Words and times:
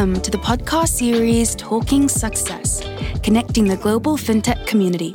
Welcome 0.00 0.22
to 0.22 0.30
the 0.30 0.38
podcast 0.38 0.88
series 0.88 1.54
Talking 1.56 2.08
Success, 2.08 2.80
connecting 3.22 3.68
the 3.68 3.76
global 3.76 4.16
fintech 4.16 4.66
community. 4.66 5.14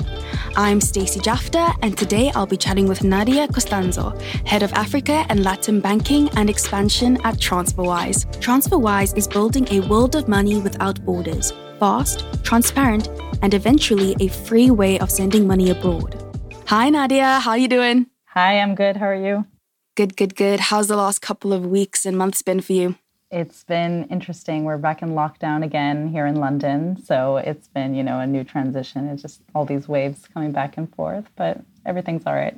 I'm 0.55 0.80
Stacey 0.80 1.20
Jafta, 1.20 1.73
and 1.82 1.98
today 1.98 2.32
I'll 2.36 2.46
be 2.46 2.55
chatting 2.55 2.88
with 2.88 3.04
Nadia 3.04 3.48
Costanzo, 3.48 4.16
Head 4.45 4.62
of 4.62 4.71
Africa 4.73 5.26
and 5.30 5.44
Latin 5.44 5.80
Banking 5.80 6.30
and 6.38 6.52
Expansion 6.52 7.18
at 7.23 7.38
TransferWise. 7.38 8.27
TransferWise 8.40 9.18
is 9.18 9.27
building 9.27 9.68
a 9.71 9.80
world 9.88 10.16
of 10.16 10.27
money 10.27 10.62
without 10.62 11.04
borders, 11.04 11.52
fast, 11.80 12.23
transparent, 12.44 13.09
and 13.41 13.55
eventually 13.55 14.16
a 14.20 14.27
free 14.27 14.70
way 14.70 14.99
of 14.99 15.09
sending 15.09 15.48
money 15.48 15.72
abroad. 15.72 16.23
Hi 16.67 16.91
Nadia, 16.91 17.40
how 17.40 17.52
are 17.52 17.58
you 17.58 17.67
doing? 17.67 18.05
Hi, 18.36 18.59
I'm 18.59 18.76
good. 18.76 18.98
How 18.98 19.08
are 19.08 19.16
you? 19.16 19.48
Good, 19.95 20.16
good, 20.16 20.36
good. 20.36 20.59
How's 20.59 20.90
the 20.90 20.95
last 20.95 21.23
couple 21.23 21.54
of 21.54 21.66
weeks 21.66 22.05
and 22.05 22.16
months 22.16 22.44
been 22.44 22.62
for 22.62 22.73
you? 22.73 22.95
It's 23.31 23.63
been 23.63 24.05
interesting. 24.05 24.65
We're 24.65 24.77
back 24.77 25.02
in 25.02 25.09
lockdown 25.09 25.63
again 25.63 26.09
here 26.09 26.25
in 26.25 26.35
London. 26.35 27.02
So 27.03 27.38
it's 27.38 27.67
been, 27.67 27.95
you 27.95 28.03
know, 28.03 28.20
a 28.20 28.27
new 28.27 28.43
transition. 28.43 29.07
It's 29.09 29.21
just 29.21 29.41
all 29.55 29.65
these 29.65 29.88
waves 29.88 30.27
coming 30.31 30.51
back 30.51 30.77
and 30.77 30.93
forth, 30.93 31.25
but 31.35 31.61
everything's 31.85 32.23
all 32.25 32.35
right. 32.35 32.57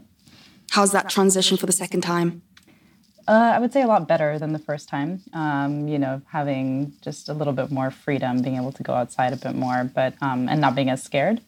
How's 0.72 0.92
that 0.92 1.10
transition 1.10 1.58
for 1.58 1.66
the 1.66 1.72
second 1.72 2.02
time? 2.02 2.42
Uh, 3.28 3.54
I 3.56 3.60
would 3.60 3.74
say 3.74 3.82
a 3.82 3.88
lot 3.88 4.08
better 4.08 4.38
than 4.40 4.54
the 4.54 4.60
first 4.60 4.88
time. 4.88 5.22
Um, 5.34 5.88
you 5.88 6.00
know, 6.00 6.22
having 6.28 6.94
just 7.02 7.30
a 7.30 7.34
little 7.34 7.54
bit 7.54 7.72
more 7.72 7.92
freedom, 7.92 8.42
being 8.42 8.56
able 8.56 8.72
to 8.74 8.84
go 8.84 8.94
outside 8.94 9.34
a 9.34 9.38
bit 9.38 9.56
more, 9.56 9.90
but 9.94 10.14
um, 10.22 10.48
and 10.48 10.62
not 10.62 10.76
being 10.76 10.90
as 10.90 11.04
scared. 11.04 11.42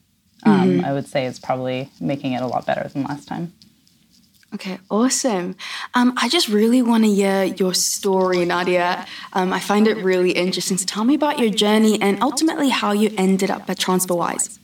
Um, 0.43 0.69
mm-hmm. 0.69 0.85
I 0.85 0.93
would 0.93 1.07
say 1.07 1.25
is 1.25 1.39
probably 1.39 1.89
making 1.99 2.31
it 2.31 2.41
a 2.41 2.47
lot 2.47 2.65
better 2.65 2.87
than 2.87 3.03
last 3.03 3.27
time. 3.27 3.53
Okay, 4.53 4.79
awesome. 4.89 5.55
Um, 5.93 6.13
I 6.17 6.27
just 6.27 6.47
really 6.49 6.81
want 6.81 7.03
to 7.03 7.13
hear 7.13 7.43
your 7.43 7.75
story, 7.75 8.45
Nadia. 8.45 9.05
Um, 9.33 9.53
I 9.53 9.59
find 9.59 9.87
it 9.87 9.97
really 9.97 10.31
interesting. 10.31 10.77
So 10.77 10.85
tell 10.85 11.03
me 11.03 11.13
about 11.13 11.37
your 11.37 11.51
journey 11.51 12.01
and 12.01 12.21
ultimately 12.21 12.69
how 12.69 12.91
you 12.91 13.13
ended 13.15 13.51
up 13.51 13.69
at 13.69 13.77
TransferWise. 13.77 14.57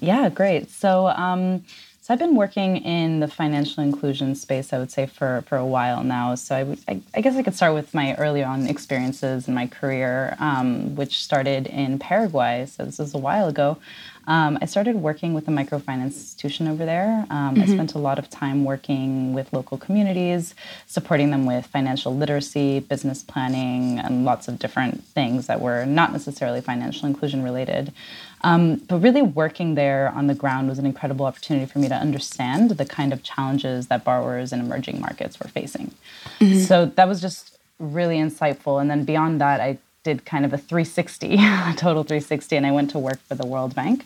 Yeah, 0.00 0.30
great. 0.30 0.70
So, 0.70 1.08
um, 1.08 1.64
so 2.00 2.14
I've 2.14 2.20
been 2.20 2.36
working 2.36 2.78
in 2.78 3.20
the 3.20 3.28
financial 3.28 3.82
inclusion 3.82 4.36
space, 4.36 4.72
I 4.72 4.78
would 4.78 4.90
say, 4.90 5.06
for, 5.06 5.42
for 5.48 5.58
a 5.58 5.66
while 5.66 6.02
now. 6.02 6.34
So 6.36 6.76
I, 6.88 7.00
I 7.14 7.20
guess 7.20 7.36
I 7.36 7.42
could 7.42 7.56
start 7.56 7.74
with 7.74 7.92
my 7.92 8.14
early 8.14 8.42
on 8.42 8.66
experiences 8.66 9.48
in 9.48 9.54
my 9.54 9.66
career, 9.66 10.36
um, 10.38 10.94
which 10.96 11.22
started 11.22 11.66
in 11.66 11.98
Paraguay. 11.98 12.66
So 12.66 12.84
this 12.84 12.98
was 12.98 13.12
a 13.12 13.18
while 13.18 13.48
ago. 13.48 13.76
Um, 14.26 14.58
I 14.60 14.66
started 14.66 14.96
working 14.96 15.34
with 15.34 15.46
a 15.48 15.50
microfinance 15.50 16.06
institution 16.06 16.66
over 16.68 16.84
there. 16.84 17.26
Um, 17.30 17.54
mm-hmm. 17.54 17.62
I 17.62 17.66
spent 17.66 17.94
a 17.94 17.98
lot 17.98 18.18
of 18.18 18.28
time 18.28 18.64
working 18.64 19.32
with 19.32 19.52
local 19.52 19.78
communities, 19.78 20.54
supporting 20.86 21.30
them 21.30 21.46
with 21.46 21.66
financial 21.66 22.16
literacy, 22.16 22.80
business 22.80 23.22
planning, 23.22 23.98
and 23.98 24.24
lots 24.24 24.48
of 24.48 24.58
different 24.58 25.04
things 25.04 25.46
that 25.46 25.60
were 25.60 25.84
not 25.84 26.12
necessarily 26.12 26.60
financial 26.60 27.06
inclusion 27.06 27.42
related. 27.42 27.92
Um, 28.42 28.76
but 28.76 28.98
really 28.98 29.22
working 29.22 29.74
there 29.74 30.10
on 30.14 30.26
the 30.26 30.34
ground 30.34 30.68
was 30.68 30.78
an 30.78 30.86
incredible 30.86 31.26
opportunity 31.26 31.66
for 31.66 31.78
me 31.78 31.88
to 31.88 31.94
understand 31.94 32.70
the 32.72 32.84
kind 32.84 33.12
of 33.12 33.22
challenges 33.22 33.86
that 33.88 34.04
borrowers 34.04 34.52
in 34.52 34.60
emerging 34.60 35.00
markets 35.00 35.40
were 35.40 35.48
facing. 35.48 35.94
Mm-hmm. 36.40 36.60
So 36.60 36.86
that 36.86 37.08
was 37.08 37.20
just 37.20 37.58
really 37.78 38.16
insightful. 38.16 38.80
And 38.80 38.90
then 38.90 39.04
beyond 39.04 39.40
that, 39.40 39.60
I 39.60 39.78
did 40.06 40.24
kind 40.24 40.44
of 40.44 40.52
a 40.52 40.58
360, 40.58 41.34
a 41.34 41.74
total 41.76 42.04
360, 42.04 42.56
and 42.56 42.64
I 42.64 42.70
went 42.70 42.90
to 42.90 42.98
work 42.98 43.18
for 43.28 43.34
the 43.34 43.44
World 43.44 43.74
Bank. 43.74 44.04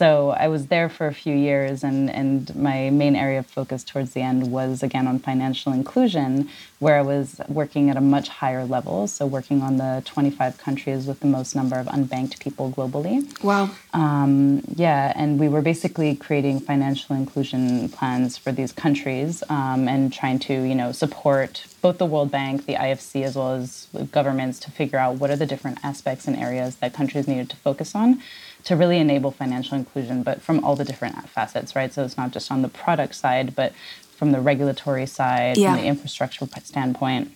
So 0.00 0.30
I 0.30 0.48
was 0.48 0.68
there 0.68 0.88
for 0.88 1.08
a 1.08 1.12
few 1.12 1.36
years, 1.36 1.84
and, 1.84 2.08
and 2.08 2.56
my 2.56 2.88
main 2.88 3.14
area 3.14 3.40
of 3.40 3.46
focus 3.46 3.84
towards 3.84 4.14
the 4.14 4.22
end 4.22 4.50
was 4.50 4.82
again 4.82 5.06
on 5.06 5.18
financial 5.18 5.74
inclusion, 5.74 6.48
where 6.78 6.98
I 6.98 7.02
was 7.02 7.38
working 7.48 7.90
at 7.90 7.98
a 7.98 8.00
much 8.00 8.30
higher 8.30 8.64
level. 8.64 9.06
So 9.08 9.26
working 9.26 9.60
on 9.60 9.76
the 9.76 10.02
25 10.06 10.56
countries 10.56 11.06
with 11.06 11.20
the 11.20 11.26
most 11.26 11.54
number 11.54 11.78
of 11.78 11.86
unbanked 11.88 12.40
people 12.40 12.72
globally. 12.72 13.18
Wow. 13.44 13.68
Um, 13.92 14.62
yeah, 14.74 15.12
and 15.16 15.38
we 15.38 15.50
were 15.50 15.60
basically 15.60 16.16
creating 16.16 16.60
financial 16.60 17.14
inclusion 17.14 17.90
plans 17.90 18.38
for 18.38 18.52
these 18.52 18.72
countries 18.72 19.42
um, 19.50 19.86
and 19.86 20.10
trying 20.10 20.38
to, 20.38 20.62
you 20.62 20.74
know, 20.74 20.92
support 20.92 21.66
both 21.82 21.98
the 21.98 22.06
World 22.06 22.30
Bank, 22.30 22.64
the 22.64 22.76
IFC, 22.76 23.22
as 23.22 23.36
well 23.36 23.52
as 23.52 23.86
governments 24.10 24.60
to 24.60 24.70
figure 24.70 24.98
out 24.98 25.16
what 25.16 25.30
are 25.30 25.36
the 25.36 25.44
different 25.44 25.84
aspects 25.84 26.26
and 26.26 26.38
areas 26.38 26.76
that 26.76 26.94
countries 26.94 27.28
needed 27.28 27.50
to 27.50 27.56
focus 27.56 27.94
on 27.94 28.22
to 28.64 28.76
really 28.76 28.98
enable 28.98 29.30
financial 29.30 29.76
inclusion, 29.76 30.22
but 30.22 30.40
from 30.42 30.64
all 30.64 30.76
the 30.76 30.84
different 30.84 31.28
facets, 31.28 31.74
right? 31.74 31.92
So 31.92 32.04
it's 32.04 32.16
not 32.16 32.30
just 32.30 32.50
on 32.50 32.62
the 32.62 32.68
product 32.68 33.14
side, 33.14 33.54
but 33.54 33.72
from 34.16 34.32
the 34.32 34.40
regulatory 34.40 35.06
side, 35.06 35.56
yeah. 35.56 35.72
from 35.72 35.82
the 35.82 35.88
infrastructure 35.88 36.46
standpoint. 36.62 37.32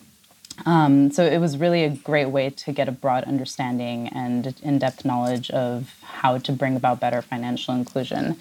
Um, 0.66 1.10
so 1.10 1.24
it 1.24 1.38
was 1.38 1.58
really 1.58 1.84
a 1.84 1.90
great 1.90 2.26
way 2.26 2.50
to 2.50 2.72
get 2.72 2.88
a 2.88 2.92
broad 2.92 3.24
understanding 3.24 4.08
and 4.08 4.54
in-depth 4.62 5.04
knowledge 5.04 5.50
of 5.50 5.94
how 6.02 6.38
to 6.38 6.52
bring 6.52 6.76
about 6.76 7.00
better 7.00 7.22
financial 7.22 7.74
inclusion. 7.74 8.36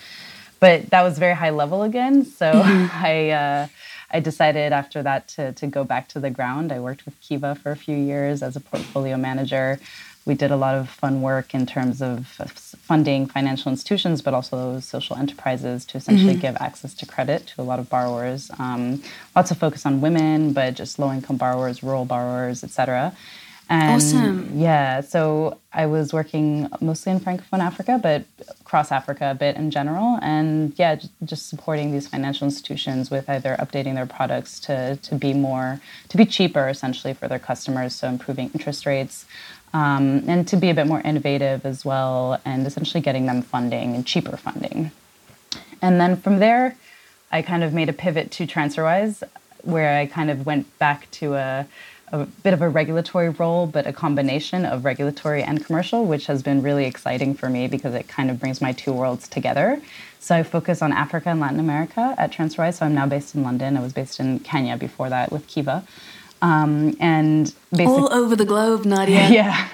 But 0.60 0.90
that 0.92 1.02
was 1.02 1.18
very 1.18 1.36
high 1.36 1.50
level 1.50 1.84
again. 1.84 2.26
So 2.26 2.52
mm-hmm. 2.52 2.88
I 3.06 3.30
uh, 3.32 3.68
I 4.12 4.20
decided 4.20 4.72
after 4.72 5.02
that 5.04 5.28
to 5.30 5.54
to 5.54 5.68
go 5.68 5.84
back 5.84 6.08
to 6.10 6.20
the 6.20 6.30
ground. 6.30 6.72
I 6.72 6.80
worked 6.80 7.06
with 7.06 7.20
Kiva 7.20 7.56
for 7.56 7.72
a 7.72 7.76
few 7.76 7.98
years 7.98 8.44
as 8.44 8.56
a 8.56 8.60
portfolio 8.60 9.18
manager 9.18 9.80
we 10.26 10.36
did 10.36 10.52
a 10.52 10.56
lot 10.56 10.76
of 10.76 10.90
fun 10.90 11.22
work 11.22 11.54
in 11.54 11.66
terms 11.66 12.02
of 12.02 12.28
funding 12.82 13.26
financial 13.26 13.72
institutions, 13.72 14.22
but 14.22 14.34
also 14.34 14.80
social 14.80 15.18
enterprises 15.18 15.86
to 15.86 15.98
essentially 15.98 16.34
mm-hmm. 16.34 16.42
give 16.42 16.56
access 16.58 16.94
to 16.96 17.06
credit 17.06 17.48
to 17.48 17.62
a 17.62 17.64
lot 17.64 17.80
of 17.80 17.90
borrowers. 17.90 18.50
Um, 18.58 19.02
lots 19.36 19.52
of 19.52 19.58
focus 19.58 19.86
on 19.86 20.02
women, 20.02 20.54
but 20.54 20.76
just 20.76 20.98
low 20.98 21.12
income 21.12 21.38
borrowers, 21.38 21.84
rural 21.84 22.06
borrowers, 22.06 22.64
etc. 22.64 23.14
And 23.70 23.96
awesome. 23.96 24.52
Yeah, 24.60 25.02
so 25.02 25.58
I 25.72 25.86
was 25.86 26.14
working 26.14 26.70
mostly 26.82 27.12
in 27.12 27.20
Francophone 27.20 27.60
Africa, 27.60 28.00
but 28.02 28.26
across 28.62 28.92
Africa 28.92 29.32
a 29.32 29.36
bit 29.36 29.56
in 29.56 29.72
general. 29.72 30.20
And 30.22 30.74
yeah, 30.78 30.98
just 31.24 31.50
supporting 31.50 31.92
these 31.92 32.08
financial 32.08 32.46
institutions 32.46 33.10
with 33.10 33.30
either 33.30 33.56
updating 33.60 33.96
their 33.96 34.06
products 34.06 34.60
to, 34.62 34.98
to 34.98 35.16
be 35.16 35.34
more, 35.34 35.80
to 36.10 36.18
be 36.18 36.26
cheaper 36.26 36.68
essentially 36.68 37.14
for 37.14 37.28
their 37.28 37.40
customers. 37.40 37.96
So 37.96 38.08
improving 38.10 38.52
interest 38.54 38.86
rates, 38.86 39.26
um, 39.74 40.24
and 40.28 40.48
to 40.48 40.58
be 40.58 40.70
a 40.70 40.74
bit 40.74 40.88
more 40.88 41.02
innovative 41.02 41.66
as 41.66 41.84
well, 41.84 42.40
and 42.46 42.66
essentially 42.68 43.02
getting 43.02 43.26
them 43.26 43.42
funding 43.42 43.96
and 43.96 44.06
cheaper 44.06 44.38
funding. 44.38 44.92
And 45.82 46.00
then 46.00 46.16
from 46.16 46.40
there, 46.40 46.78
I 47.32 47.42
kind 47.42 47.64
of 47.64 47.74
made 47.74 47.90
a 47.90 47.94
pivot 47.94 48.32
to 48.32 48.46
TransferWise, 48.46 49.24
where 49.64 49.98
I 49.98 50.06
kind 50.06 50.30
of 50.30 50.46
went 50.46 50.78
back 50.78 51.10
to 51.12 51.34
a, 51.34 51.68
a 52.12 52.26
bit 52.26 52.54
of 52.54 52.62
a 52.62 52.70
regulatory 52.70 53.30
role, 53.30 53.66
but 53.66 53.88
a 53.88 53.94
combination 53.94 54.66
of 54.66 54.86
regulatory 54.86 55.42
and 55.42 55.66
commercial, 55.66 56.06
which 56.06 56.28
has 56.28 56.44
been 56.44 56.62
really 56.62 56.86
exciting 56.86 57.34
for 57.34 57.50
me 57.50 57.68
because 57.68 57.96
it 57.96 58.08
kind 58.08 58.30
of 58.30 58.40
brings 58.40 58.62
my 58.62 58.72
two 58.72 58.94
worlds 58.94 59.28
together. 59.28 59.82
So 60.20 60.36
I 60.36 60.44
focus 60.44 60.82
on 60.82 60.94
Africa 60.94 61.30
and 61.30 61.40
Latin 61.40 61.60
America 61.60 62.14
at 62.18 62.32
TransferWise. 62.32 62.76
So 62.76 62.86
I'm 62.86 62.94
now 62.94 63.08
based 63.08 63.36
in 63.36 63.44
London. 63.44 63.76
I 63.76 63.82
was 63.82 63.94
based 63.94 64.20
in 64.20 64.40
Kenya 64.40 64.78
before 64.78 65.10
that 65.10 65.32
with 65.32 65.48
Kiva. 65.48 65.84
Um, 66.44 66.98
and 67.00 67.56
all 67.80 68.12
over 68.14 68.36
the 68.36 68.44
globe, 68.44 68.84
Nadia. 68.84 69.30
Yeah, 69.30 69.70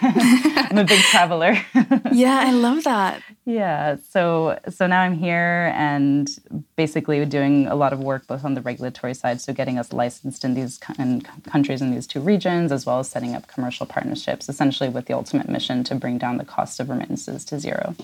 I'm 0.70 0.78
a 0.78 0.84
big 0.84 1.00
traveler. 1.00 1.58
yeah, 2.12 2.44
I 2.46 2.52
love 2.52 2.84
that. 2.84 3.24
Yeah, 3.46 3.96
so 4.08 4.60
so 4.70 4.86
now 4.86 5.02
I'm 5.02 5.16
here 5.16 5.74
and 5.76 6.30
basically 6.76 7.26
doing 7.26 7.66
a 7.66 7.74
lot 7.74 7.92
of 7.92 8.00
work 8.02 8.28
both 8.28 8.46
on 8.46 8.54
the 8.54 8.62
regulatory 8.62 9.16
side, 9.16 9.42
so 9.42 9.52
getting 9.52 9.80
us 9.80 9.92
licensed 9.92 10.46
in 10.46 10.54
these 10.54 10.80
in 11.00 11.22
countries 11.50 11.82
in 11.82 11.90
these 11.90 12.06
two 12.06 12.22
regions, 12.22 12.72
as 12.72 12.86
well 12.86 13.00
as 13.00 13.10
setting 13.10 13.34
up 13.34 13.48
commercial 13.48 13.88
partnerships, 13.88 14.48
essentially 14.48 14.90
with 14.90 15.08
the 15.08 15.14
ultimate 15.14 15.50
mission 15.50 15.84
to 15.86 15.96
bring 15.96 16.20
down 16.20 16.38
the 16.38 16.46
cost 16.46 16.80
of 16.80 16.92
remittances 16.92 17.44
to 17.46 17.60
zero. 17.60 17.96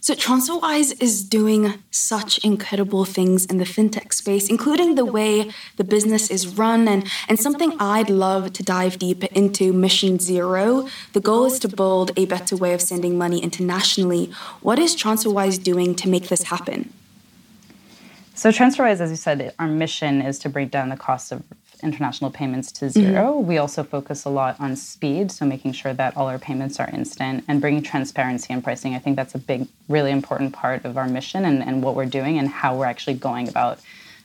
So 0.00 0.14
TransferWise 0.14 1.02
is 1.02 1.24
doing 1.24 1.74
such 1.90 2.38
incredible 2.38 3.04
things 3.04 3.46
in 3.46 3.58
the 3.58 3.64
fintech 3.64 4.12
space, 4.12 4.48
including 4.48 4.94
the 4.94 5.04
way 5.04 5.50
the 5.76 5.84
business 5.84 6.30
is 6.30 6.58
run 6.58 6.86
and, 6.88 7.10
and 7.28 7.38
something 7.38 7.76
I'd 7.80 8.10
love 8.10 8.52
to 8.54 8.62
dive 8.62 8.98
deeper 8.98 9.28
into 9.32 9.72
Mission 9.72 10.18
Zero. 10.18 10.88
The 11.12 11.20
goal 11.20 11.46
is 11.46 11.58
to 11.60 11.68
build 11.68 12.12
a 12.16 12.26
better 12.26 12.56
way 12.56 12.74
of 12.74 12.80
sending 12.80 13.18
money 13.18 13.42
internationally. 13.42 14.30
What 14.60 14.78
is 14.78 14.94
TransferWise 14.94 15.62
doing 15.62 15.94
to 15.96 16.08
make 16.08 16.28
this 16.28 16.44
happen? 16.44 16.92
So 18.34 18.50
TransferWise, 18.50 19.00
as 19.00 19.10
you 19.10 19.16
said, 19.16 19.54
our 19.58 19.66
mission 19.66 20.20
is 20.20 20.38
to 20.40 20.50
bring 20.50 20.68
down 20.68 20.90
the 20.90 20.96
cost 20.96 21.32
of 21.32 21.42
international 21.82 22.30
payments 22.30 22.72
to 22.72 22.90
0 22.90 23.12
mm-hmm. 23.12 23.46
We 23.46 23.58
also 23.58 23.82
focus 23.82 24.24
a 24.24 24.30
lot 24.30 24.58
on 24.60 24.76
speed, 24.76 25.30
so 25.30 25.44
making 25.44 25.72
sure 25.72 25.92
that 25.94 26.16
all 26.16 26.28
our 26.28 26.38
payments 26.38 26.78
are 26.80 26.88
instant 26.90 27.44
and 27.48 27.60
bringing 27.60 27.82
transparency 27.82 28.52
in 28.52 28.62
pricing. 28.62 28.94
I 28.94 28.98
think 28.98 29.16
that's 29.16 29.34
a 29.34 29.38
big, 29.38 29.68
really 29.88 30.10
important 30.10 30.52
part 30.52 30.84
of 30.84 30.96
our 30.96 31.08
mission 31.08 31.44
and, 31.44 31.62
and 31.62 31.82
what 31.82 31.94
we're 31.94 32.06
doing 32.06 32.38
and 32.38 32.48
how 32.48 32.76
we're 32.76 32.86
actually 32.86 33.14
going 33.14 33.48
about 33.48 33.80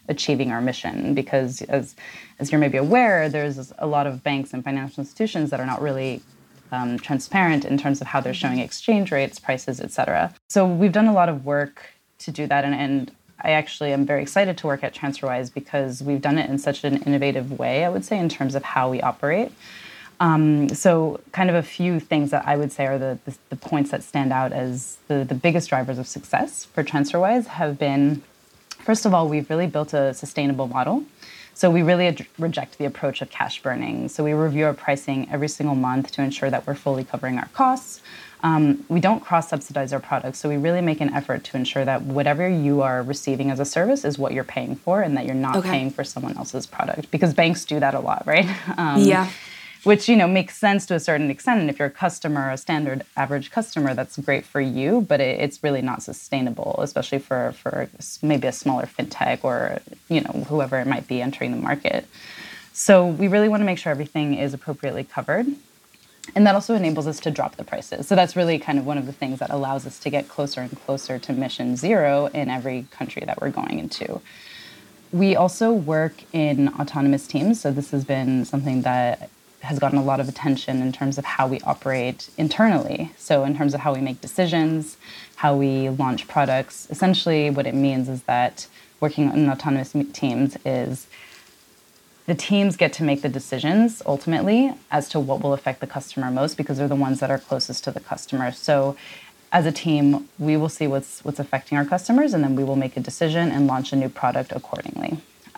achieving 0.08 0.52
our 0.52 0.62
mission. 0.62 1.14
Because 1.14 1.62
as 1.64 1.96
as 2.40 2.52
you're 2.52 2.60
maybe 2.60 2.78
aware, 2.78 3.30
there's 3.30 3.72
a 3.78 3.88
lot 3.88 4.08
of 4.08 4.24
banks 4.24 4.54
and 4.54 4.64
financial 4.64 5.02
institutions 5.02 5.52
that 5.52 5.60
are 5.60 5.66
not 5.66 5.82
really 5.82 6.22
um, 6.72 6.98
transparent 6.98 7.66
in 7.66 7.78
terms 7.78 8.02
of 8.02 8.08
how 8.08 8.22
they're 8.22 8.34
showing 8.34 8.60
exchange 8.60 9.12
rates, 9.12 9.40
prices, 9.40 9.80
etc. 9.80 10.34
So 10.50 10.66
we've 10.66 10.92
done 10.92 11.08
a 11.08 11.14
lot 11.14 11.30
of 11.30 11.46
work 11.46 11.86
to 12.20 12.32
do 12.32 12.48
that, 12.48 12.64
and, 12.64 12.76
and 12.76 13.12
I 13.44 13.52
actually 13.52 13.94
am 13.94 14.06
very 14.06 14.22
excited 14.22 14.58
to 14.60 14.68
work 14.68 14.84
at 14.84 14.94
TransferWise 14.94 15.54
because 15.54 16.02
we've 16.02 16.22
done 16.22 16.38
it 16.38 16.50
in 16.50 16.58
such 16.58 16.84
an 16.84 17.02
innovative 17.04 17.58
way, 17.58 17.84
I 17.84 17.90
would 17.90 18.06
say, 18.06 18.18
in 18.20 18.30
terms 18.30 18.56
of 18.56 18.64
how 18.64 18.90
we 18.90 19.02
operate. 19.02 19.52
Um, 20.20 20.70
so, 20.70 21.20
kind 21.32 21.50
of 21.50 21.56
a 21.56 21.64
few 21.64 22.00
things 22.00 22.30
that 22.30 22.48
I 22.48 22.56
would 22.56 22.72
say 22.72 22.86
are 22.86 23.00
the, 23.00 23.18
the, 23.26 23.36
the 23.50 23.56
points 23.56 23.90
that 23.90 24.04
stand 24.04 24.32
out 24.32 24.52
as 24.52 24.98
the, 25.08 25.26
the 25.26 25.34
biggest 25.34 25.70
drivers 25.70 25.98
of 25.98 26.08
success 26.08 26.66
for 26.66 26.84
TransferWise 26.84 27.48
have 27.48 27.80
been 27.80 28.22
first 28.82 29.06
of 29.06 29.14
all, 29.14 29.28
we've 29.28 29.50
really 29.50 29.68
built 29.68 29.94
a 29.94 30.14
sustainable 30.14 30.68
model. 30.68 31.04
So 31.54 31.70
we 31.70 31.82
really 31.82 32.08
ad- 32.08 32.26
reject 32.40 32.78
the 32.78 32.86
approach 32.86 33.22
of 33.22 33.30
cash 33.30 33.62
burning. 33.62 34.10
So 34.10 34.24
we 34.24 34.34
review 34.34 34.66
our 34.66 34.74
pricing 34.74 35.30
every 35.32 35.48
single 35.48 35.76
month 35.76 36.12
to 36.14 36.22
ensure 36.22 36.50
that 36.50 36.66
we're 36.66 36.76
fully 36.76 37.04
covering 37.04 37.38
our 37.38 37.48
costs. 37.50 38.02
Um, 38.44 38.86
we 38.90 39.00
don't 39.00 39.20
cross 39.20 39.50
subsidize 39.50 39.94
our 39.94 40.00
products, 40.00 40.40
so 40.40 40.50
we 40.50 40.58
really 40.58 40.82
make 40.82 41.00
an 41.00 41.14
effort 41.14 41.44
to 41.44 41.58
ensure 41.58 41.86
that 41.86 42.02
whatever 42.02 42.50
you 42.50 42.82
are 42.82 43.04
receiving 43.04 43.52
as 43.52 43.60
a 43.60 43.66
service 43.66 44.04
is 44.04 44.18
what 44.18 44.34
you're 44.34 44.44
paying 44.44 44.76
for, 44.76 45.02
and 45.02 45.16
that 45.16 45.26
you're 45.26 45.36
not 45.36 45.58
okay. 45.58 45.70
paying 45.70 45.92
for 45.92 46.04
someone 46.04 46.36
else's 46.36 46.66
product. 46.66 47.12
Because 47.12 47.36
banks 47.36 47.66
do 47.66 47.80
that 47.80 47.94
a 47.94 48.00
lot, 48.00 48.24
right? 48.26 48.50
Um, 48.78 49.02
yeah 49.02 49.30
which 49.84 50.08
you 50.08 50.16
know 50.16 50.28
makes 50.28 50.58
sense 50.58 50.86
to 50.86 50.96
a 50.96 51.00
certain 51.00 51.30
extent. 51.32 51.62
And 51.62 51.70
if 51.70 51.80
you're 51.80 51.88
a 51.88 51.92
customer 51.92 52.52
a 52.52 52.58
standard 52.58 53.04
average 53.18 53.52
customer 53.52 53.94
that's 53.94 54.18
great 54.18 54.46
for 54.46 54.62
you 54.62 55.02
but 55.02 55.20
it, 55.20 55.40
it's 55.40 55.64
really 55.64 55.82
not 55.82 56.04
sustainable 56.04 56.76
especially 56.80 57.20
for 57.20 57.54
for 57.54 57.90
maybe 58.22 58.48
a 58.48 58.52
smaller 58.52 58.86
fintech 58.86 59.44
or 59.44 59.80
you 60.10 60.22
know 60.22 60.46
whoever 60.48 60.80
it 60.80 60.88
might 60.88 61.08
be 61.08 61.22
entering 61.22 61.52
the 61.52 61.58
market. 61.58 62.06
So 62.74 63.08
we 63.08 63.28
really 63.28 63.50
want 63.50 63.62
to 63.62 63.66
make 63.66 63.78
sure 63.78 63.92
everything 63.92 64.36
is 64.36 64.54
appropriately 64.54 65.04
covered. 65.04 65.48
And 66.36 66.48
that 66.48 66.56
also 66.56 66.76
enables 66.76 67.08
us 67.08 67.20
to 67.22 67.32
drop 67.32 67.56
the 67.58 67.64
prices. 67.64 68.08
So 68.08 68.16
that's 68.16 68.36
really 68.36 68.58
kind 68.60 68.80
of 68.80 68.86
one 68.86 68.98
of 68.98 69.06
the 69.06 69.12
things 69.12 69.40
that 69.40 69.50
allows 69.50 69.86
us 69.86 70.00
to 70.00 70.10
get 70.10 70.30
closer 70.30 70.62
and 70.62 70.80
closer 70.86 71.20
to 71.20 71.34
mission 71.34 71.76
zero 71.76 72.28
in 72.28 72.50
every 72.50 72.86
country 72.92 73.24
that 73.26 73.42
we're 73.42 73.50
going 73.50 73.80
into. 73.80 74.22
We 75.12 75.36
also 75.36 75.74
work 75.74 76.14
in 76.32 76.70
autonomous 76.70 77.28
teams. 77.28 77.60
So 77.60 77.72
this 77.72 77.92
has 77.92 78.06
been 78.06 78.46
something 78.46 78.84
that 78.84 79.30
has 79.62 79.80
gotten 79.80 79.98
a 79.98 80.04
lot 80.04 80.20
of 80.20 80.28
attention 80.28 80.82
in 80.82 80.92
terms 80.92 81.18
of 81.18 81.26
how 81.26 81.48
we 81.48 81.60
operate 81.62 82.30
internally. 82.38 83.12
So, 83.18 83.44
in 83.44 83.56
terms 83.56 83.74
of 83.74 83.82
how 83.82 83.94
we 83.94 84.02
make 84.02 84.22
decisions, 84.22 84.98
how 85.36 85.56
we 85.56 85.90
launch 85.90 86.28
products. 86.28 86.88
Essentially, 86.90 87.50
what 87.50 87.68
it 87.68 87.76
means 87.76 88.10
is 88.10 88.24
that 88.24 88.68
working 89.00 89.32
in 89.32 89.50
autonomous 89.50 89.96
teams 90.14 90.58
is 90.66 91.08
the 92.28 92.36
teams 92.36 92.78
get 92.78 92.94
to 92.94 93.04
make 93.04 93.22
the 93.22 93.30
decisions 93.30 94.02
ultimately 94.06 94.74
as 94.92 95.10
to 95.10 95.20
what 95.20 95.42
will 95.42 95.54
affect 95.54 95.82
the 95.82 95.88
customer 95.88 96.30
most 96.30 96.56
because 96.56 96.78
they're 96.78 96.88
the 96.88 96.96
ones 96.96 97.20
that 97.20 97.32
are 97.32 97.40
closest 97.40 97.84
to 97.84 97.92
the 97.92 98.00
customer. 98.00 98.52
So, 98.52 98.96
as 99.52 99.66
a 99.66 99.72
team, 99.72 100.30
we 100.40 100.56
will 100.58 100.70
see 100.70 100.88
what's 100.88 101.24
what's 101.26 101.40
affecting 101.40 101.78
our 101.78 101.86
customers, 101.86 102.34
and 102.34 102.44
then 102.44 102.56
we 102.56 102.64
will 102.64 102.76
make 102.76 102.98
a 102.98 103.02
decision 103.02 103.52
and 103.52 103.68
launch 103.68 103.94
a 103.94 103.96
new 103.96 104.10
product 104.10 104.52
accordingly. 104.52 105.18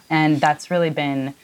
And 0.09 0.41
that's 0.41 0.69
really 0.71 0.89
been 0.89 1.35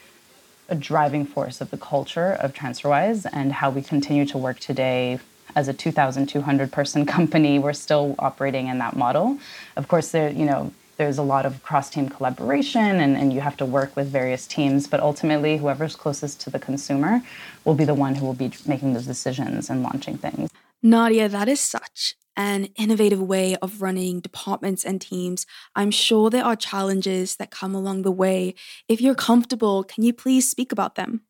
a 0.69 0.75
driving 0.75 1.25
force 1.25 1.61
of 1.61 1.71
the 1.71 1.77
culture 1.77 2.33
of 2.33 2.53
TransferWise 2.53 3.25
and 3.31 3.51
how 3.53 3.69
we 3.69 3.81
continue 3.81 4.25
to 4.27 4.37
work 4.37 4.59
today 4.59 5.19
as 5.55 5.67
a 5.67 5.73
2,200 5.73 6.71
person 6.71 7.05
company. 7.05 7.59
We're 7.59 7.73
still 7.73 8.15
operating 8.19 8.67
in 8.67 8.77
that 8.79 8.95
model. 8.95 9.39
Of 9.75 9.87
course, 9.87 10.11
there, 10.11 10.31
you 10.31 10.45
know, 10.45 10.71
there's 10.97 11.17
a 11.17 11.23
lot 11.23 11.45
of 11.45 11.63
cross 11.63 11.89
team 11.89 12.09
collaboration 12.09 12.99
and, 12.99 13.15
and 13.15 13.31
you 13.31 13.39
have 13.39 13.55
to 13.57 13.65
work 13.65 13.95
with 13.95 14.07
various 14.09 14.45
teams, 14.45 14.85
but 14.85 14.99
ultimately, 14.99 15.57
whoever's 15.57 15.95
closest 15.95 16.41
to 16.41 16.49
the 16.49 16.59
consumer 16.59 17.21
will 17.63 17.75
be 17.75 17.85
the 17.85 17.93
one 17.93 18.15
who 18.15 18.25
will 18.25 18.33
be 18.33 18.51
making 18.67 18.93
those 18.93 19.05
decisions 19.05 19.69
and 19.69 19.81
launching 19.81 20.17
things. 20.17 20.49
Nadia, 20.83 21.29
that 21.29 21.47
is 21.47 21.59
such 21.59 22.15
an 22.39 22.69
innovative 22.77 23.21
way 23.21 23.57
of 23.57 23.81
running 23.81 24.21
departments 24.21 24.85
and 24.85 25.01
teams. 25.01 25.45
I'm 25.75 25.91
sure 25.91 26.29
there 26.29 26.45
are 26.45 26.55
challenges 26.55 27.35
that 27.35 27.51
come 27.51 27.75
along 27.75 28.03
the 28.03 28.11
way. 28.11 28.55
If 28.87 29.01
you're 29.01 29.13
comfortable, 29.13 29.83
can 29.83 30.05
you 30.05 30.13
please 30.13 30.49
speak 30.49 30.71
about 30.71 30.95
them? 30.95 31.21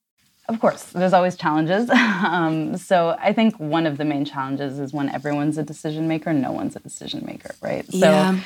Of 0.48 0.60
course, 0.60 0.84
there's 0.84 1.14
always 1.14 1.36
challenges. 1.36 1.90
um, 1.90 2.78
so 2.78 3.18
I 3.20 3.34
think 3.34 3.60
one 3.60 3.88
of 3.88 3.98
the 3.98 4.06
main 4.06 4.24
challenges 4.24 4.78
is 4.78 4.94
when 4.94 5.10
everyone's 5.10 5.58
a 5.58 5.64
decision 5.64 6.08
maker, 6.08 6.32
no 6.32 6.52
one's 6.52 6.76
a 6.76 6.80
decision 6.80 7.26
maker, 7.26 7.56
right? 7.60 7.92
So 7.92 7.98
yeah. 8.12 8.40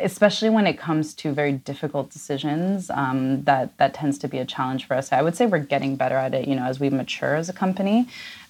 especially 0.00 0.48
when 0.48 0.66
it 0.66 0.78
comes 0.78 1.12
to 1.16 1.32
very 1.32 1.52
difficult 1.52 2.10
decisions, 2.10 2.88
um, 2.88 3.44
that 3.44 3.76
that 3.76 3.92
tends 3.92 4.16
to 4.20 4.28
be 4.28 4.38
a 4.38 4.46
challenge 4.46 4.86
for 4.86 4.94
us. 4.94 5.12
I 5.12 5.20
would 5.20 5.36
say 5.36 5.44
we're 5.44 5.58
getting 5.58 5.96
better 5.96 6.16
at 6.16 6.32
it, 6.32 6.48
you 6.48 6.56
know, 6.56 6.64
as 6.64 6.80
we 6.80 6.88
mature 6.88 7.34
as 7.34 7.50
a 7.50 7.54
company. 7.54 8.08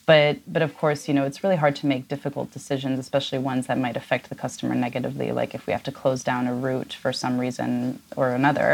But 0.08 0.38
but 0.54 0.62
of 0.62 0.72
course, 0.82 1.06
you 1.06 1.12
know, 1.12 1.24
it's 1.28 1.40
really 1.44 1.60
hard 1.64 1.76
to 1.80 1.86
make 1.86 2.08
difficult 2.08 2.50
decisions, 2.50 2.98
especially 2.98 3.38
ones 3.52 3.66
that 3.66 3.76
might 3.76 3.96
affect 4.02 4.30
the 4.30 4.34
customer 4.44 4.74
negatively, 4.74 5.32
like 5.32 5.54
if 5.54 5.66
we 5.66 5.72
have 5.76 5.82
to 5.82 5.92
close 5.92 6.20
down 6.24 6.46
a 6.46 6.54
route 6.54 6.94
for 7.02 7.12
some 7.12 7.34
reason 7.38 8.00
or 8.16 8.30
another. 8.30 8.70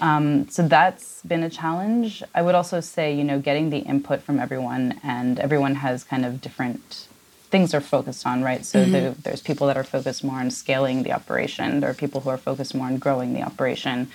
Um, 0.00 0.48
so 0.48 0.66
that's 0.66 1.20
been 1.32 1.42
a 1.42 1.50
challenge. 1.50 2.22
I 2.34 2.40
would 2.40 2.54
also 2.54 2.80
say, 2.80 3.14
you 3.14 3.22
know, 3.22 3.38
getting 3.38 3.68
the 3.68 3.80
input 3.80 4.22
from 4.22 4.40
everyone, 4.40 4.98
and 5.02 5.38
everyone 5.38 5.74
has 5.86 6.04
kind 6.04 6.24
of 6.24 6.40
different 6.40 7.06
things 7.50 7.72
they're 7.72 7.82
focused 7.96 8.26
on, 8.26 8.42
right? 8.42 8.64
So 8.64 8.78
mm-hmm. 8.78 8.92
the, 8.92 9.14
there's 9.24 9.42
people 9.42 9.66
that 9.66 9.76
are 9.76 9.84
focused 9.84 10.24
more 10.24 10.40
on 10.40 10.50
scaling 10.50 11.02
the 11.02 11.12
operation. 11.12 11.80
There 11.80 11.90
are 11.90 11.98
people 12.04 12.22
who 12.22 12.30
are 12.30 12.38
focused 12.38 12.74
more 12.74 12.86
on 12.86 12.96
growing 12.96 13.34
the 13.34 13.42
operation. 13.42 14.10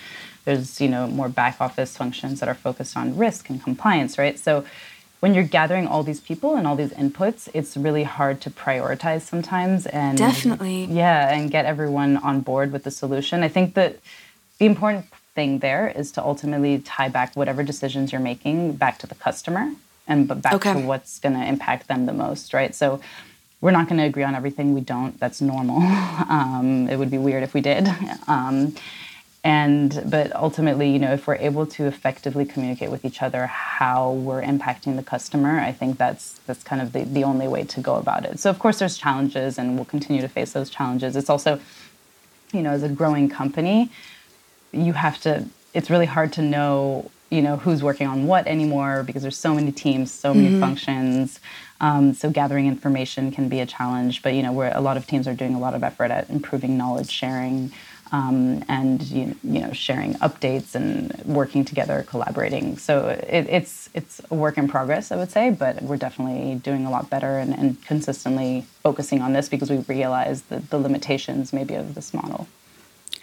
There's, 0.45 0.81
you 0.81 0.89
know, 0.89 1.05
more 1.05 1.29
back 1.29 1.61
office 1.61 1.95
functions 1.95 2.39
that 2.39 2.49
are 2.49 2.59
focused 2.67 2.97
on 2.97 3.15
risk 3.15 3.47
and 3.51 3.61
compliance, 3.61 4.17
right? 4.17 4.39
So 4.39 4.65
when 5.19 5.33
you're 5.33 5.43
gathering 5.43 5.87
all 5.87 6.03
these 6.03 6.19
people 6.19 6.55
and 6.55 6.67
all 6.67 6.75
these 6.75 6.91
inputs, 6.91 7.49
it's 7.53 7.75
really 7.75 8.03
hard 8.03 8.39
to 8.41 8.49
prioritize 8.49 9.21
sometimes 9.21 9.85
and 9.87 10.17
definitely 10.17 10.85
yeah, 10.85 11.33
and 11.33 11.49
get 11.49 11.65
everyone 11.65 12.17
on 12.17 12.41
board 12.41 12.71
with 12.71 12.83
the 12.83 12.91
solution. 12.91 13.43
I 13.43 13.47
think 13.47 13.73
that 13.73 13.99
the 14.59 14.65
important 14.65 15.05
thing 15.33 15.59
there 15.59 15.87
is 15.87 16.11
to 16.13 16.23
ultimately 16.23 16.79
tie 16.79 17.09
back 17.09 17.35
whatever 17.35 17.63
decisions 17.63 18.11
you're 18.11 18.21
making 18.21 18.73
back 18.73 18.99
to 18.99 19.07
the 19.07 19.15
customer 19.15 19.71
and 20.07 20.27
back 20.41 20.53
okay. 20.53 20.73
to 20.73 20.79
what's 20.79 21.19
going 21.19 21.35
to 21.35 21.45
impact 21.45 21.87
them 21.87 22.05
the 22.05 22.13
most, 22.13 22.53
right? 22.53 22.73
So 22.73 23.01
we're 23.59 23.71
not 23.71 23.87
going 23.87 23.97
to 23.97 24.05
agree 24.05 24.23
on 24.23 24.35
everything. 24.35 24.73
We 24.73 24.81
don't. 24.81 25.19
That's 25.19 25.41
normal. 25.41 25.81
Um, 26.29 26.89
it 26.89 26.97
would 26.97 27.09
be 27.09 27.17
weird 27.17 27.43
if 27.43 27.53
we 27.53 27.61
did. 27.61 27.87
Um, 28.27 28.75
and 29.47 30.03
but 30.05 30.27
ultimately 30.35 30.89
you 30.89 30.99
know 30.99 31.13
if 31.13 31.25
we're 31.27 31.35
able 31.35 31.65
to 31.65 31.85
effectively 31.85 32.45
communicate 32.45 32.91
with 32.91 33.03
each 33.05 33.21
other 33.21 33.45
how 33.47 34.11
we're 34.11 34.41
impacting 34.41 34.95
the 34.95 35.03
customer 35.03 35.59
i 35.59 35.71
think 35.71 35.97
that's 35.97 36.37
that's 36.47 36.63
kind 36.63 36.81
of 36.81 36.93
the, 36.93 37.03
the 37.03 37.23
only 37.23 37.47
way 37.47 37.63
to 37.65 37.81
go 37.81 37.95
about 37.95 38.25
it. 38.25 38.39
So 38.39 38.49
of 38.49 38.57
course 38.57 38.79
there's 38.79 38.97
challenges 38.97 39.59
and 39.59 39.75
we'll 39.75 39.85
continue 39.85 40.21
to 40.21 40.27
face 40.27 40.53
those 40.53 40.69
challenges. 40.69 41.15
It's 41.15 41.29
also 41.29 41.59
you 42.53 42.61
know 42.61 42.71
as 42.71 42.83
a 42.83 42.89
growing 42.89 43.29
company 43.29 43.91
you 44.71 44.93
have 44.93 45.19
to 45.21 45.45
it's 45.73 45.89
really 45.89 46.05
hard 46.05 46.31
to 46.33 46.41
know 46.41 47.11
you 47.29 47.41
know 47.41 47.57
who's 47.57 47.83
working 47.83 48.07
on 48.07 48.25
what 48.25 48.47
anymore 48.47 49.03
because 49.03 49.21
there's 49.21 49.37
so 49.37 49.53
many 49.53 49.71
teams 49.71 50.11
so 50.11 50.33
many 50.33 50.49
mm-hmm. 50.49 50.61
functions. 50.61 51.39
Um, 51.79 52.13
so 52.13 52.31
gathering 52.31 52.65
information 52.65 53.31
can 53.31 53.49
be 53.49 53.59
a 53.59 53.65
challenge 53.65 54.23
but 54.23 54.33
you 54.33 54.41
know 54.41 54.53
where 54.53 54.71
a 54.75 54.81
lot 54.81 54.97
of 54.97 55.05
teams 55.05 55.27
are 55.27 55.35
doing 55.35 55.53
a 55.53 55.59
lot 55.59 55.73
of 55.75 55.83
effort 55.83 56.09
at 56.09 56.29
improving 56.29 56.77
knowledge 56.77 57.11
sharing 57.11 57.71
um, 58.11 58.63
and 58.67 59.01
you, 59.03 59.35
you, 59.43 59.59
know 59.59 59.73
sharing 59.73 60.13
updates 60.15 60.75
and 60.75 61.13
working 61.25 61.65
together, 61.65 62.03
collaborating. 62.07 62.77
So 62.77 63.07
it, 63.07 63.47
it's 63.49 63.89
it's 63.93 64.21
a 64.29 64.35
work 64.35 64.57
in 64.57 64.67
progress, 64.67 65.11
I 65.11 65.15
would 65.15 65.31
say, 65.31 65.49
but 65.49 65.81
we're 65.81 65.97
definitely 65.97 66.55
doing 66.55 66.85
a 66.85 66.89
lot 66.89 67.09
better 67.09 67.37
and, 67.37 67.53
and 67.53 67.83
consistently 67.85 68.65
focusing 68.83 69.21
on 69.21 69.33
this 69.33 69.49
because 69.49 69.69
we 69.69 69.77
realize 69.79 70.43
the, 70.43 70.59
the 70.59 70.77
limitations 70.77 71.53
maybe 71.53 71.75
of 71.75 71.95
this 71.95 72.13
model. 72.13 72.47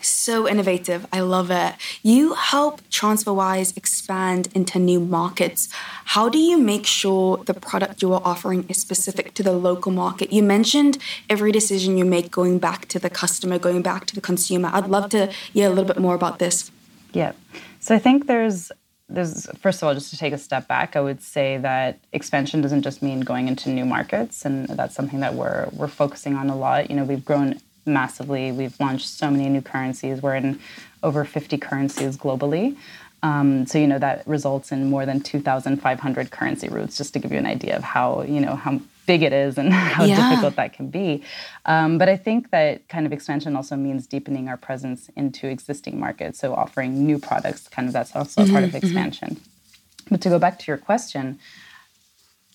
So 0.06 0.48
innovative. 0.48 1.06
I 1.12 1.20
love 1.20 1.50
it. 1.50 1.74
You 2.02 2.34
help 2.34 2.80
TransferWise 2.90 3.76
expand 3.76 4.48
into 4.54 4.78
new 4.78 5.00
markets. 5.00 5.68
How 6.06 6.28
do 6.28 6.38
you 6.38 6.58
make 6.58 6.86
sure 6.86 7.38
the 7.38 7.54
product 7.54 8.02
you 8.02 8.12
are 8.12 8.22
offering 8.24 8.66
is 8.68 8.76
specific 8.76 9.34
to 9.34 9.42
the 9.42 9.52
local 9.52 9.92
market? 9.92 10.32
You 10.32 10.42
mentioned 10.42 10.98
every 11.30 11.52
decision 11.52 11.96
you 11.96 12.04
make 12.04 12.30
going 12.30 12.58
back 12.58 12.86
to 12.88 12.98
the 12.98 13.10
customer, 13.10 13.58
going 13.58 13.82
back 13.82 14.06
to 14.06 14.14
the 14.14 14.20
consumer. 14.20 14.70
I'd 14.72 14.88
love 14.88 15.10
to 15.10 15.26
hear 15.52 15.66
a 15.66 15.70
little 15.70 15.84
bit 15.84 15.98
more 15.98 16.14
about 16.14 16.38
this. 16.38 16.70
Yeah. 17.12 17.32
So 17.80 17.94
I 17.94 17.98
think 17.98 18.26
there's 18.26 18.70
there's 19.08 19.46
first 19.60 19.82
of 19.82 19.88
all 19.88 19.94
just 19.94 20.10
to 20.10 20.16
take 20.16 20.32
a 20.32 20.38
step 20.38 20.66
back 20.66 20.96
i 20.96 21.00
would 21.00 21.20
say 21.20 21.58
that 21.58 21.98
expansion 22.12 22.62
doesn't 22.62 22.80
just 22.80 23.02
mean 23.02 23.20
going 23.20 23.48
into 23.48 23.68
new 23.68 23.84
markets 23.84 24.46
and 24.46 24.66
that's 24.68 24.94
something 24.94 25.20
that 25.20 25.34
we're 25.34 25.68
we're 25.72 25.88
focusing 25.88 26.34
on 26.34 26.48
a 26.48 26.56
lot 26.56 26.88
you 26.88 26.96
know 26.96 27.04
we've 27.04 27.24
grown 27.24 27.60
massively. 27.86 28.52
We've 28.52 28.78
launched 28.80 29.08
so 29.08 29.30
many 29.30 29.48
new 29.48 29.62
currencies. 29.62 30.22
We're 30.22 30.36
in 30.36 30.60
over 31.02 31.24
50 31.24 31.58
currencies 31.58 32.16
globally. 32.16 32.76
Um, 33.22 33.64
so 33.64 33.78
you 33.78 33.86
know 33.86 33.98
that 33.98 34.26
results 34.26 34.70
in 34.70 34.90
more 34.90 35.06
than 35.06 35.20
2,500 35.20 36.30
currency 36.30 36.68
routes. 36.68 36.98
Just 36.98 37.14
to 37.14 37.18
give 37.18 37.32
you 37.32 37.38
an 37.38 37.46
idea 37.46 37.74
of 37.74 37.82
how 37.82 38.22
you 38.22 38.38
know 38.38 38.54
how 38.54 38.80
big 39.06 39.22
it 39.22 39.32
is 39.32 39.56
and 39.56 39.72
how 39.72 40.04
yeah. 40.04 40.28
difficult 40.28 40.56
that 40.56 40.74
can 40.74 40.88
be. 40.88 41.22
Um, 41.64 41.96
but 41.96 42.08
I 42.10 42.16
think 42.16 42.50
that 42.50 42.86
kind 42.88 43.06
of 43.06 43.12
expansion 43.12 43.56
also 43.56 43.76
means 43.76 44.06
deepening 44.06 44.48
our 44.48 44.58
presence 44.58 45.08
into 45.16 45.48
existing 45.48 45.98
markets. 45.98 46.38
So 46.38 46.54
offering 46.54 47.06
new 47.06 47.18
products, 47.18 47.66
kind 47.68 47.88
of 47.88 47.94
that's 47.94 48.14
also 48.14 48.42
mm-hmm, 48.42 48.52
part 48.52 48.64
of 48.64 48.70
mm-hmm. 48.70 48.84
expansion. 48.84 49.30
Mm-hmm. 49.36 50.08
But 50.10 50.20
to 50.20 50.28
go 50.28 50.38
back 50.38 50.58
to 50.58 50.66
your 50.66 50.76
question, 50.76 51.38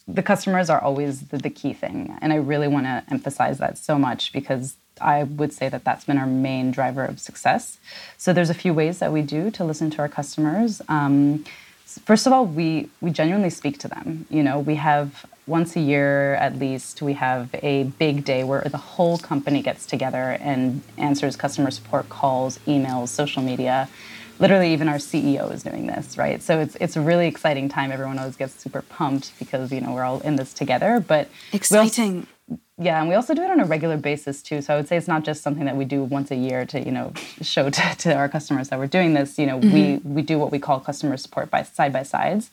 the 0.08 0.22
customers 0.22 0.70
are 0.70 0.82
always 0.82 1.30
the, 1.30 1.38
the 1.38 1.50
key 1.50 1.74
thing, 1.74 2.16
and 2.22 2.32
I 2.32 2.38
really 2.38 2.68
want 2.68 2.86
to 2.86 3.04
emphasize 3.10 3.58
that 3.58 3.78
so 3.80 3.98
much 3.98 4.34
because 4.34 4.76
I 5.02 5.24
would 5.24 5.54
say 5.54 5.70
that 5.70 5.84
that's 5.84 6.06
been 6.06 6.18
our 6.18 6.28
main 6.28 6.72
driver 6.72 7.06
of 7.06 7.20
success. 7.20 7.78
So 8.18 8.34
there's 8.34 8.50
a 8.50 8.54
few 8.54 8.74
ways 8.74 9.00
that 9.00 9.12
we 9.12 9.22
do 9.22 9.52
to 9.52 9.64
listen 9.64 9.90
to 9.92 10.00
our 10.00 10.10
customers. 10.10 10.82
Um, 10.88 11.46
First 12.06 12.28
of 12.28 12.34
all, 12.34 12.46
we 12.46 12.90
we 13.02 13.10
genuinely 13.10 13.50
speak 13.50 13.80
to 13.80 13.88
them. 13.88 14.28
You 14.30 14.44
know, 14.44 14.60
we 14.60 14.76
have 14.76 15.26
once 15.48 15.76
a 15.76 15.80
year 15.80 16.36
at 16.36 16.60
least 16.60 17.02
we 17.02 17.14
have 17.14 17.50
a 17.64 17.86
big 17.98 18.24
day 18.24 18.44
where 18.44 18.62
the 18.62 18.78
whole 18.78 19.18
company 19.18 19.64
gets 19.64 19.88
together 19.88 20.38
and 20.40 20.84
answers 20.98 21.36
customer 21.36 21.72
support 21.72 22.08
calls, 22.10 22.60
emails, 22.68 23.08
social 23.08 23.42
media. 23.42 23.90
Literally, 24.38 24.72
even 24.72 24.88
our 24.88 24.98
CEO 24.98 25.52
is 25.52 25.64
doing 25.64 25.88
this, 25.88 26.18
right? 26.18 26.42
So 26.44 26.60
it's 26.60 26.76
it's 26.76 26.96
a 26.96 27.02
really 27.02 27.28
exciting 27.28 27.70
time. 27.70 27.92
Everyone 27.92 28.20
always 28.20 28.38
gets 28.38 28.54
super 28.54 28.84
pumped 28.84 29.38
because 29.40 29.72
you 29.72 29.82
know 29.82 29.92
we're 29.92 30.04
all 30.04 30.20
in 30.22 30.36
this 30.36 30.54
together. 30.54 31.04
But 31.06 31.28
exciting. 31.52 32.28
Yeah, 32.78 33.00
and 33.00 33.10
we 33.10 33.16
also 33.16 33.34
do 33.34 33.44
it 33.44 33.52
on 33.52 33.60
a 33.60 33.66
regular 33.66 33.98
basis 33.98 34.42
too. 34.42 34.62
So 34.62 34.74
I 34.74 34.78
would 34.78 34.88
say 34.88 34.96
it's 34.96 35.08
not 35.08 35.24
just 35.24 35.44
something 35.44 35.66
that 35.66 35.76
we 35.76 35.84
do 35.84 36.04
once 36.04 36.32
a 36.32 36.36
year 36.36 36.66
to 36.68 36.80
you 36.80 36.92
know 36.92 37.14
show 37.42 37.70
to, 37.70 37.96
to 37.98 38.16
our 38.16 38.30
customers 38.30 38.70
that 38.70 38.80
we're 38.80 38.88
doing 38.88 39.14
this. 39.14 39.38
You 39.38 39.48
know, 39.48 39.60
mm-hmm. 39.60 39.74
we 39.74 40.16
we 40.16 40.22
do 40.22 40.40
what 40.40 40.52
we 40.52 40.60
call 40.60 40.80
customer 40.80 41.18
support 41.18 41.50
by 41.50 41.64
side 41.64 41.92
by 41.92 42.04
sides, 42.04 42.50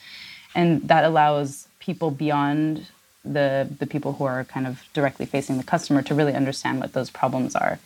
and 0.54 0.86
that 0.88 1.04
allows 1.04 1.68
people 1.78 2.10
beyond 2.10 2.86
the 3.24 3.68
the 3.78 3.86
people 3.86 4.14
who 4.14 4.24
are 4.24 4.44
kind 4.44 4.66
of 4.66 4.82
directly 4.92 5.26
facing 5.26 5.58
the 5.58 5.64
customer 5.64 6.02
to 6.02 6.14
really 6.14 6.34
understand 6.34 6.80
what 6.80 6.92
those 6.92 7.10
problems 7.10 7.54
are. 7.54 7.78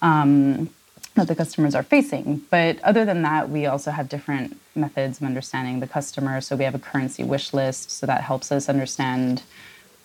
Um, 0.00 0.70
that 1.16 1.26
the 1.26 1.34
customers 1.34 1.74
are 1.74 1.82
facing. 1.82 2.42
But 2.50 2.80
other 2.82 3.04
than 3.04 3.22
that, 3.22 3.50
we 3.50 3.66
also 3.66 3.90
have 3.90 4.08
different 4.08 4.56
methods 4.76 5.18
of 5.18 5.26
understanding 5.26 5.80
the 5.80 5.88
customer. 5.88 6.40
So 6.40 6.54
we 6.54 6.64
have 6.64 6.74
a 6.74 6.78
currency 6.78 7.24
wish 7.24 7.52
list, 7.52 7.90
so 7.90 8.06
that 8.06 8.22
helps 8.22 8.52
us 8.52 8.68
understand 8.68 9.42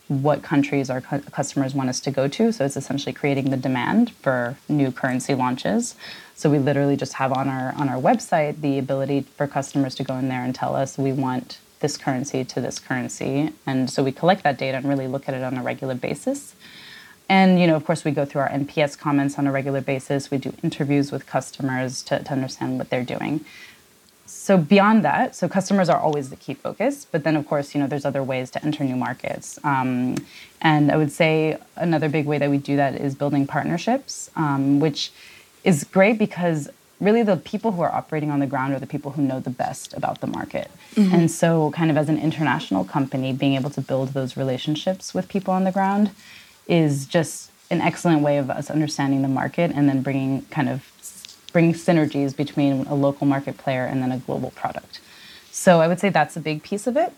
what 0.07 0.43
countries 0.43 0.89
our 0.89 1.01
cu- 1.01 1.21
customers 1.31 1.73
want 1.73 1.89
us 1.89 1.99
to 2.01 2.11
go 2.11 2.27
to. 2.27 2.51
So 2.51 2.65
it's 2.65 2.77
essentially 2.77 3.13
creating 3.13 3.49
the 3.49 3.57
demand 3.57 4.11
for 4.11 4.57
new 4.69 4.91
currency 4.91 5.33
launches. 5.33 5.95
So 6.35 6.49
we 6.49 6.59
literally 6.59 6.95
just 6.95 7.13
have 7.13 7.31
on 7.31 7.49
our 7.49 7.73
on 7.75 7.89
our 7.89 7.99
website 7.99 8.61
the 8.61 8.77
ability 8.77 9.21
for 9.21 9.47
customers 9.47 9.95
to 9.95 10.03
go 10.03 10.15
in 10.15 10.29
there 10.29 10.43
and 10.43 10.53
tell 10.53 10.75
us 10.75 10.97
we 10.97 11.11
want 11.11 11.59
this 11.79 11.97
currency 11.97 12.43
to 12.43 12.61
this 12.61 12.79
currency. 12.79 13.51
And 13.65 13.89
so 13.89 14.03
we 14.03 14.11
collect 14.11 14.43
that 14.43 14.57
data 14.57 14.77
and 14.77 14.87
really 14.87 15.07
look 15.07 15.27
at 15.27 15.35
it 15.35 15.43
on 15.43 15.57
a 15.57 15.63
regular 15.63 15.95
basis. 15.95 16.55
And 17.27 17.59
you 17.59 17.65
know, 17.65 17.75
of 17.75 17.85
course, 17.85 18.05
we 18.05 18.11
go 18.11 18.25
through 18.25 18.41
our 18.41 18.49
NPS 18.49 18.97
comments 18.97 19.39
on 19.39 19.47
a 19.47 19.51
regular 19.51 19.81
basis. 19.81 20.29
We 20.29 20.37
do 20.37 20.53
interviews 20.63 21.11
with 21.11 21.25
customers 21.25 22.03
to, 22.03 22.23
to 22.23 22.31
understand 22.31 22.77
what 22.77 22.89
they're 22.89 23.03
doing 23.03 23.43
so 24.25 24.57
beyond 24.57 25.03
that, 25.03 25.35
so 25.35 25.47
customers 25.47 25.87
are 25.89 25.99
always 25.99 26.29
the 26.29 26.35
key 26.35 26.53
focus, 26.53 27.05
but 27.09 27.23
then 27.23 27.35
of 27.35 27.47
course, 27.47 27.75
you 27.75 27.81
know, 27.81 27.87
there's 27.87 28.05
other 28.05 28.23
ways 28.23 28.49
to 28.51 28.65
enter 28.65 28.83
new 28.83 28.95
markets. 28.95 29.59
Um, 29.63 30.17
and 30.61 30.91
I 30.91 30.97
would 30.97 31.11
say 31.11 31.57
another 31.75 32.09
big 32.09 32.25
way 32.25 32.37
that 32.37 32.49
we 32.49 32.57
do 32.57 32.75
that 32.75 32.95
is 32.95 33.13
building 33.15 33.45
partnerships, 33.45 34.31
um, 34.35 34.79
which 34.79 35.11
is 35.63 35.83
great 35.83 36.17
because 36.17 36.69
really 36.99 37.23
the 37.23 37.37
people 37.37 37.71
who 37.73 37.81
are 37.81 37.91
operating 37.91 38.31
on 38.31 38.39
the 38.39 38.47
ground 38.47 38.73
are 38.73 38.79
the 38.79 38.87
people 38.87 39.11
who 39.11 39.21
know 39.21 39.39
the 39.39 39.49
best 39.49 39.93
about 39.93 40.21
the 40.21 40.27
market. 40.27 40.71
Mm-hmm. 40.95 41.13
And 41.13 41.31
so, 41.31 41.71
kind 41.71 41.91
of 41.91 41.97
as 41.97 42.09
an 42.09 42.17
international 42.17 42.85
company, 42.85 43.33
being 43.33 43.53
able 43.53 43.69
to 43.71 43.81
build 43.81 44.09
those 44.09 44.37
relationships 44.37 45.13
with 45.13 45.27
people 45.27 45.53
on 45.53 45.65
the 45.65 45.71
ground 45.71 46.11
is 46.67 47.05
just 47.05 47.51
an 47.69 47.81
excellent 47.81 48.21
way 48.21 48.37
of 48.37 48.49
us 48.49 48.69
understanding 48.69 49.21
the 49.21 49.27
market 49.27 49.71
and 49.75 49.89
then 49.89 50.01
bringing 50.01 50.43
kind 50.45 50.69
of 50.69 50.91
bring 51.55 51.71
synergies 51.73 52.35
between 52.35 52.85
a 52.87 52.93
local 52.93 53.25
market 53.25 53.57
player 53.57 53.85
and 53.85 54.03
then 54.03 54.11
a 54.11 54.17
global 54.17 54.51
product. 54.51 54.99
So 55.51 55.79
I 55.79 55.87
would 55.87 56.01
say 56.01 56.09
that's 56.09 56.35
a 56.35 56.41
big 56.41 56.63
piece 56.63 56.85
of 56.85 56.97
it. 56.97 57.13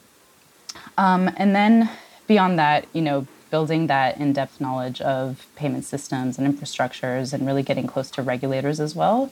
Um, 0.96 1.32
and 1.38 1.56
then 1.56 1.89
beyond 2.27 2.60
that, 2.60 2.86
you 2.94 3.01
know, 3.01 3.25
building 3.50 3.88
that 3.88 4.15
in-depth 4.20 4.62
knowledge 4.62 5.01
of 5.01 5.48
payment 5.56 5.86
systems 5.86 6.38
and 6.38 6.46
infrastructures 6.46 7.34
and 7.34 7.48
really 7.48 7.63
getting 7.63 7.88
close 7.88 8.12
to 8.12 8.22
regulators 8.22 8.79
as 8.79 8.94
well. 8.94 9.32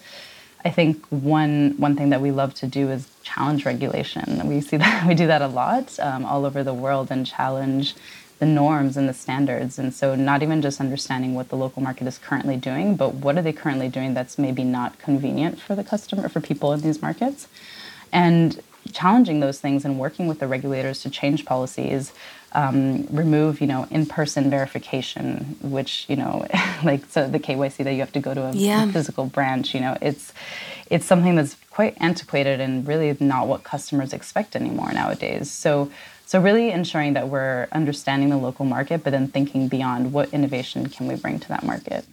I 0.63 0.71
think 0.71 1.05
one 1.12 1.75
one 1.77 1.95
thing 1.95 2.09
that 2.09 2.21
we 2.21 2.31
love 2.31 2.55
to 2.55 2.65
do 2.65 2.89
is 2.89 3.07
challenge 3.21 3.63
regulation. 3.63 4.41
We 4.47 4.59
see 4.59 4.77
that 4.77 5.07
we 5.07 5.13
do 5.13 5.27
that 5.27 5.43
a 5.43 5.47
lot 5.47 6.00
um, 6.00 6.25
all 6.25 6.45
over 6.45 6.63
the 6.63 6.74
world 6.74 7.12
and 7.12 7.27
challenge 7.27 7.93
the 8.39 8.46
norms 8.46 8.98
and 8.98 9.08
the 9.08 9.13
standards. 9.13 9.80
And 9.80 9.94
so, 9.94 10.15
not 10.15 10.44
even 10.44 10.62
just 10.62 10.80
understanding 10.80 11.34
what 11.36 11.50
the 11.50 11.56
local 11.56 11.82
market 11.82 12.08
is 12.08 12.18
currently 12.18 12.58
doing, 12.58 12.96
but 12.96 13.15
what 13.15 13.38
are 13.38 13.42
they 13.42 13.54
currently 13.54 13.89
doing 13.89 14.13
that's 14.13 14.38
maybe 14.38 14.63
not 14.63 15.00
convenient 15.00 15.60
for 15.60 15.75
the 15.75 15.84
customer, 15.84 16.27
for 16.30 16.42
people 16.42 16.74
in 16.74 16.82
these 16.82 17.01
markets, 17.01 17.48
and 18.12 18.62
challenging 18.92 19.39
those 19.39 19.60
things 19.60 19.84
and 19.84 19.98
working 19.98 20.27
with 20.27 20.39
the 20.39 20.48
regulators 20.48 21.01
to 21.01 21.10
change 21.10 21.46
policies. 21.46 22.13
Um, 22.51 23.06
remove, 23.12 23.60
you 23.60 23.68
know, 23.68 23.86
in-person 23.92 24.50
verification, 24.50 25.58
which 25.62 26.06
you 26.08 26.15
know, 26.15 26.48
like 26.86 27.04
so 27.10 27.27
the 27.27 27.39
KYC 27.39 27.84
that 27.84 27.92
you 27.92 28.00
have 28.00 28.13
to 28.13 28.22
go 28.22 28.34
to 28.34 28.44
a 28.44 28.51
yeah. 28.54 28.89
physical 28.92 29.25
branch. 29.25 29.74
You 29.74 29.82
know, 29.82 29.98
it's 30.01 30.32
it's 30.89 31.06
something 31.06 31.36
that's 31.36 31.58
quite 31.70 31.98
antiquated 32.00 32.62
and 32.62 32.88
really 32.88 33.18
not 33.20 33.48
what 33.48 33.63
customers 33.63 34.13
expect 34.13 34.56
anymore 34.56 34.94
nowadays. 34.94 35.51
So 35.51 35.92
so 36.25 36.41
really 36.41 36.72
ensuring 36.72 37.13
that 37.13 37.29
we're 37.29 37.67
understanding 37.72 38.29
the 38.29 38.38
local 38.38 38.65
market, 38.65 39.03
but 39.03 39.12
then 39.12 39.27
thinking 39.27 39.67
beyond 39.67 40.12
what 40.12 40.34
innovation 40.34 40.89
can 40.89 41.08
we 41.08 41.15
bring 41.15 41.39
to 41.39 41.48
that 41.50 41.63
market. 41.63 42.05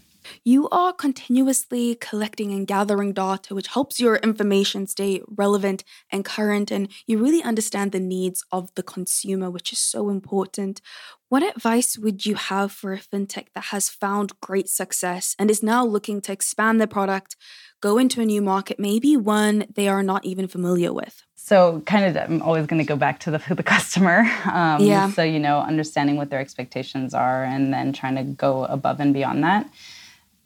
You 0.45 0.69
are 0.71 0.93
continuously 0.93 1.97
collecting 1.97 2.53
and 2.53 2.67
gathering 2.67 3.13
data, 3.13 3.55
which 3.55 3.69
helps 3.69 3.99
your 3.99 4.17
information 4.17 4.87
stay 4.87 5.21
relevant 5.27 5.85
and 6.11 6.25
current, 6.25 6.71
and 6.71 6.89
you 7.07 7.19
really 7.19 7.43
understand 7.43 7.93
the 7.93 8.01
needs 8.01 8.45
of 8.53 8.73
the 8.75 8.83
consumer, 8.83 9.51
which 9.51 9.73
is 9.73 9.79
so 9.79 10.09
important. 10.09 10.81
What 11.29 11.43
advice 11.43 11.99
would 11.99 12.27
you 12.27 12.35
have 12.35 12.73
for 12.73 12.93
a 12.93 12.99
fintech 12.99 13.47
that 13.55 13.65
has 13.65 13.89
found 13.89 14.39
great 14.41 14.69
success 14.69 15.35
and 15.39 15.51
is 15.51 15.63
now 15.63 15.85
looking 15.85 16.21
to 16.23 16.33
expand 16.33 16.81
their 16.81 16.87
product, 16.87 17.37
go 17.81 17.99
into 17.99 18.21
a 18.21 18.27
new 18.27 18.43
market, 18.43 18.79
maybe 18.79 19.17
one 19.17 19.67
they 19.75 19.89
are 19.89 20.03
not 20.03 20.25
even 20.25 20.47
familiar 20.47 20.93
with? 20.93 21.23
So, 21.45 21.83
kind 21.87 22.05
of, 22.05 22.17
I'm 22.17 22.41
always 22.41 22.67
going 22.67 22.79
to 22.79 22.87
go 22.87 22.95
back 22.95 23.19
to 23.21 23.33
the 23.33 23.43
the 23.55 23.65
customer. 23.65 24.21
Um, 24.45 24.81
yeah. 24.81 25.11
So, 25.11 25.25
you 25.25 25.41
know, 25.41 25.59
understanding 25.59 26.17
what 26.17 26.31
their 26.31 26.39
expectations 26.39 27.15
are, 27.15 27.43
and 27.43 27.75
then 27.75 27.93
trying 27.93 28.15
to 28.15 28.23
go 28.23 28.65
above 28.67 29.01
and 29.01 29.13
beyond 29.13 29.43
that. 29.43 29.69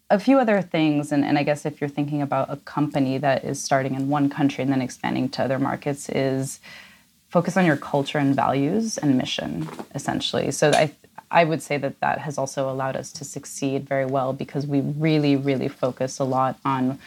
A 0.09 0.19
few 0.19 0.39
other 0.39 0.59
things, 0.63 1.11
and, 1.11 1.23
and 1.23 1.37
I 1.37 1.43
guess 1.43 1.67
if 1.67 1.79
you're 1.79 1.87
thinking 1.87 2.23
about 2.23 2.49
a 2.49 2.55
company 2.57 3.19
that 3.19 3.43
is 3.43 3.61
starting 3.61 3.93
in 3.93 4.09
one 4.09 4.27
country 4.27 4.63
and 4.63 4.73
then 4.73 4.81
expanding 4.81 5.29
to 5.29 5.43
other 5.43 5.59
markets, 5.59 6.09
is 6.09 6.59
focus 7.29 7.57
on 7.57 7.65
your 7.65 7.77
culture 7.77 8.17
and 8.17 8.35
values 8.35 8.97
and 8.97 9.19
mission, 9.19 9.69
essentially. 9.93 10.49
So, 10.49 10.71
I 10.71 10.91
I 11.29 11.43
would 11.43 11.61
say 11.61 11.77
that 11.77 11.99
that 11.99 12.17
has 12.19 12.39
also 12.39 12.71
allowed 12.71 12.95
us 12.95 13.11
to 13.11 13.23
succeed 13.23 13.87
very 13.87 14.07
well 14.07 14.33
because 14.33 14.65
we 14.65 14.81
really, 14.81 15.35
really 15.35 15.67
focus 15.67 16.17
a 16.17 16.23
lot 16.23 16.57
on 16.65 16.97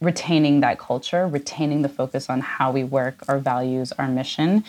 retaining 0.00 0.60
that 0.60 0.78
culture, 0.78 1.26
retaining 1.26 1.82
the 1.82 1.88
focus 1.88 2.30
on 2.30 2.40
how 2.40 2.70
we 2.70 2.84
work, 2.84 3.22
our 3.28 3.38
values, 3.38 3.92
our 3.92 4.08
mission 4.08 4.64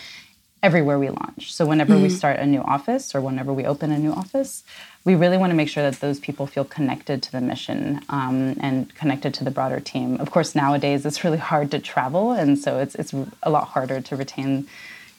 everywhere 0.62 0.98
we 0.98 1.08
launch. 1.08 1.54
So 1.54 1.64
whenever 1.64 1.94
mm-hmm. 1.94 2.02
we 2.02 2.10
start 2.10 2.38
a 2.38 2.46
new 2.46 2.60
office 2.60 3.14
or 3.14 3.20
whenever 3.20 3.52
we 3.52 3.64
open 3.64 3.90
a 3.90 3.98
new 3.98 4.12
office, 4.12 4.62
we 5.04 5.14
really 5.14 5.38
want 5.38 5.50
to 5.50 5.56
make 5.56 5.68
sure 5.68 5.82
that 5.88 6.00
those 6.00 6.20
people 6.20 6.46
feel 6.46 6.64
connected 6.64 7.22
to 7.22 7.32
the 7.32 7.40
mission 7.40 8.00
um, 8.10 8.56
and 8.60 8.94
connected 8.94 9.32
to 9.34 9.44
the 9.44 9.50
broader 9.50 9.80
team. 9.80 10.20
Of 10.20 10.30
course, 10.30 10.54
nowadays 10.54 11.06
it's 11.06 11.24
really 11.24 11.38
hard 11.38 11.70
to 11.70 11.78
travel, 11.78 12.32
and 12.32 12.58
so 12.58 12.78
it's 12.78 12.94
it's 12.94 13.14
a 13.42 13.50
lot 13.50 13.68
harder 13.68 14.00
to 14.02 14.16
retain 14.16 14.68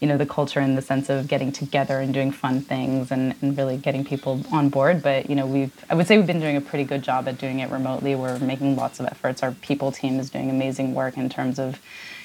you 0.01 0.07
know 0.07 0.17
the 0.17 0.25
culture 0.25 0.59
in 0.59 0.75
the 0.75 0.81
sense 0.81 1.09
of 1.09 1.27
getting 1.27 1.51
together 1.51 1.99
and 1.99 2.13
doing 2.13 2.31
fun 2.31 2.59
things 2.61 3.11
and, 3.11 3.35
and 3.41 3.57
really 3.57 3.77
getting 3.77 4.03
people 4.03 4.41
on 4.51 4.69
board. 4.69 5.01
But 5.01 5.29
you 5.29 5.35
know 5.35 5.45
we've 5.45 5.71
i 5.89 5.95
would 5.95 6.07
say 6.07 6.17
we've 6.17 6.27
been 6.27 6.39
doing 6.39 6.57
a 6.57 6.61
pretty 6.61 6.83
good 6.83 7.03
job 7.03 7.27
at 7.27 7.37
doing 7.37 7.59
it 7.59 7.69
remotely. 7.69 8.15
We're 8.15 8.39
making 8.39 8.75
lots 8.75 8.99
of 8.99 9.05
efforts. 9.05 9.43
Our 9.43 9.51
people 9.53 9.91
team 9.91 10.19
is 10.19 10.29
doing 10.29 10.49
amazing 10.49 10.93
work 10.93 11.17
in 11.17 11.29
terms 11.29 11.59
of 11.59 11.79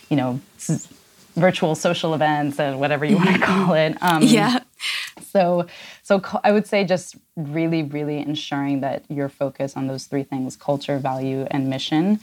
you 0.09 0.17
know 0.17 0.41
virtual 1.37 1.75
social 1.75 2.15
events 2.15 2.59
and 2.59 2.81
whatever 2.81 3.05
you 3.05 3.17
want 3.17 3.31
to 3.31 3.39
call 3.39 3.75
it. 3.75 3.97
Um, 4.03 4.23
yeah. 4.23 4.61
so 5.31 5.67
so 6.03 6.23
i 6.45 6.53
would 6.53 6.67
say 6.67 6.85
just 6.85 7.17
really 7.37 7.83
really 7.83 8.19
ensuring 8.19 8.81
that 8.81 9.05
your 9.09 9.29
focus 9.29 9.77
on 9.77 9.87
those 9.87 10.05
three 10.05 10.23
things 10.23 10.57
culture 10.57 10.99
value 10.99 11.47
and 11.51 11.69
mission 11.69 12.21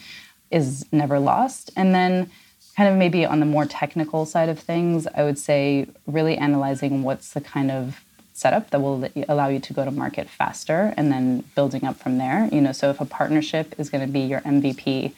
is 0.54 0.86
never 0.92 1.20
lost. 1.20 1.72
And 1.76 1.94
then 1.94 2.30
kind 2.76 2.90
of 2.90 2.96
maybe 2.96 3.26
on 3.26 3.40
the 3.40 3.46
more 3.46 3.66
technical 3.66 4.26
side 4.26 4.50
of 4.50 4.60
things, 4.60 5.08
I 5.16 5.24
would 5.24 5.38
say 5.38 5.88
really 6.08 6.38
analyzing 6.38 7.04
what's 7.04 7.34
the 7.34 7.42
kind 7.42 7.70
of 7.72 8.04
setup 8.34 8.72
that 8.72 8.82
will 8.82 9.08
allow 9.30 9.48
you 9.48 9.60
to 9.60 9.74
go 9.74 9.86
to 9.86 9.92
market 9.92 10.28
faster 10.28 10.94
and 10.98 11.12
then 11.12 11.44
building 11.56 11.86
up 11.86 11.98
from 11.98 12.18
there. 12.18 12.50
You 12.52 12.62
know, 12.62 12.72
so 12.72 12.90
if 12.90 13.00
a 13.00 13.06
partnership 13.06 13.76
is 13.78 13.90
going 13.90 14.06
to 14.06 14.12
be 14.12 14.22
your 14.22 14.42
MVP 14.42 15.14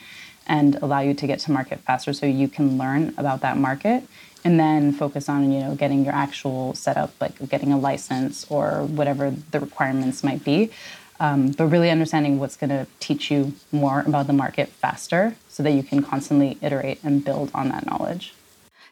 and 0.47 0.75
allow 0.75 0.99
you 0.99 1.13
to 1.13 1.25
get 1.25 1.39
to 1.39 1.51
market 1.51 1.79
faster 1.79 2.13
so 2.13 2.25
you 2.25 2.47
can 2.47 2.77
learn 2.77 3.13
about 3.17 3.41
that 3.41 3.57
market 3.57 4.03
and 4.43 4.59
then 4.59 4.91
focus 4.91 5.27
on, 5.27 5.51
you 5.51 5.59
know, 5.61 5.75
getting 5.75 6.03
your 6.03 6.13
actual 6.13 6.73
setup 6.75 7.13
like 7.19 7.49
getting 7.49 7.71
a 7.71 7.79
license 7.79 8.45
or 8.49 8.83
whatever 8.83 9.31
the 9.51 9.59
requirements 9.59 10.23
might 10.23 10.43
be. 10.43 10.69
Um, 11.19 11.51
but 11.51 11.67
really 11.67 11.89
understanding 11.89 12.39
what's 12.39 12.57
going 12.57 12.71
to 12.71 12.87
teach 12.99 13.31
you 13.31 13.53
more 13.71 14.01
about 14.01 14.27
the 14.27 14.33
market 14.33 14.69
faster 14.69 15.35
so 15.47 15.63
that 15.63 15.71
you 15.71 15.81
can 15.81 16.03
constantly 16.03 16.57
iterate 16.61 16.99
and 17.03 17.23
build 17.23 17.51
on 17.53 17.69
that 17.69 17.85
knowledge. 17.85 18.33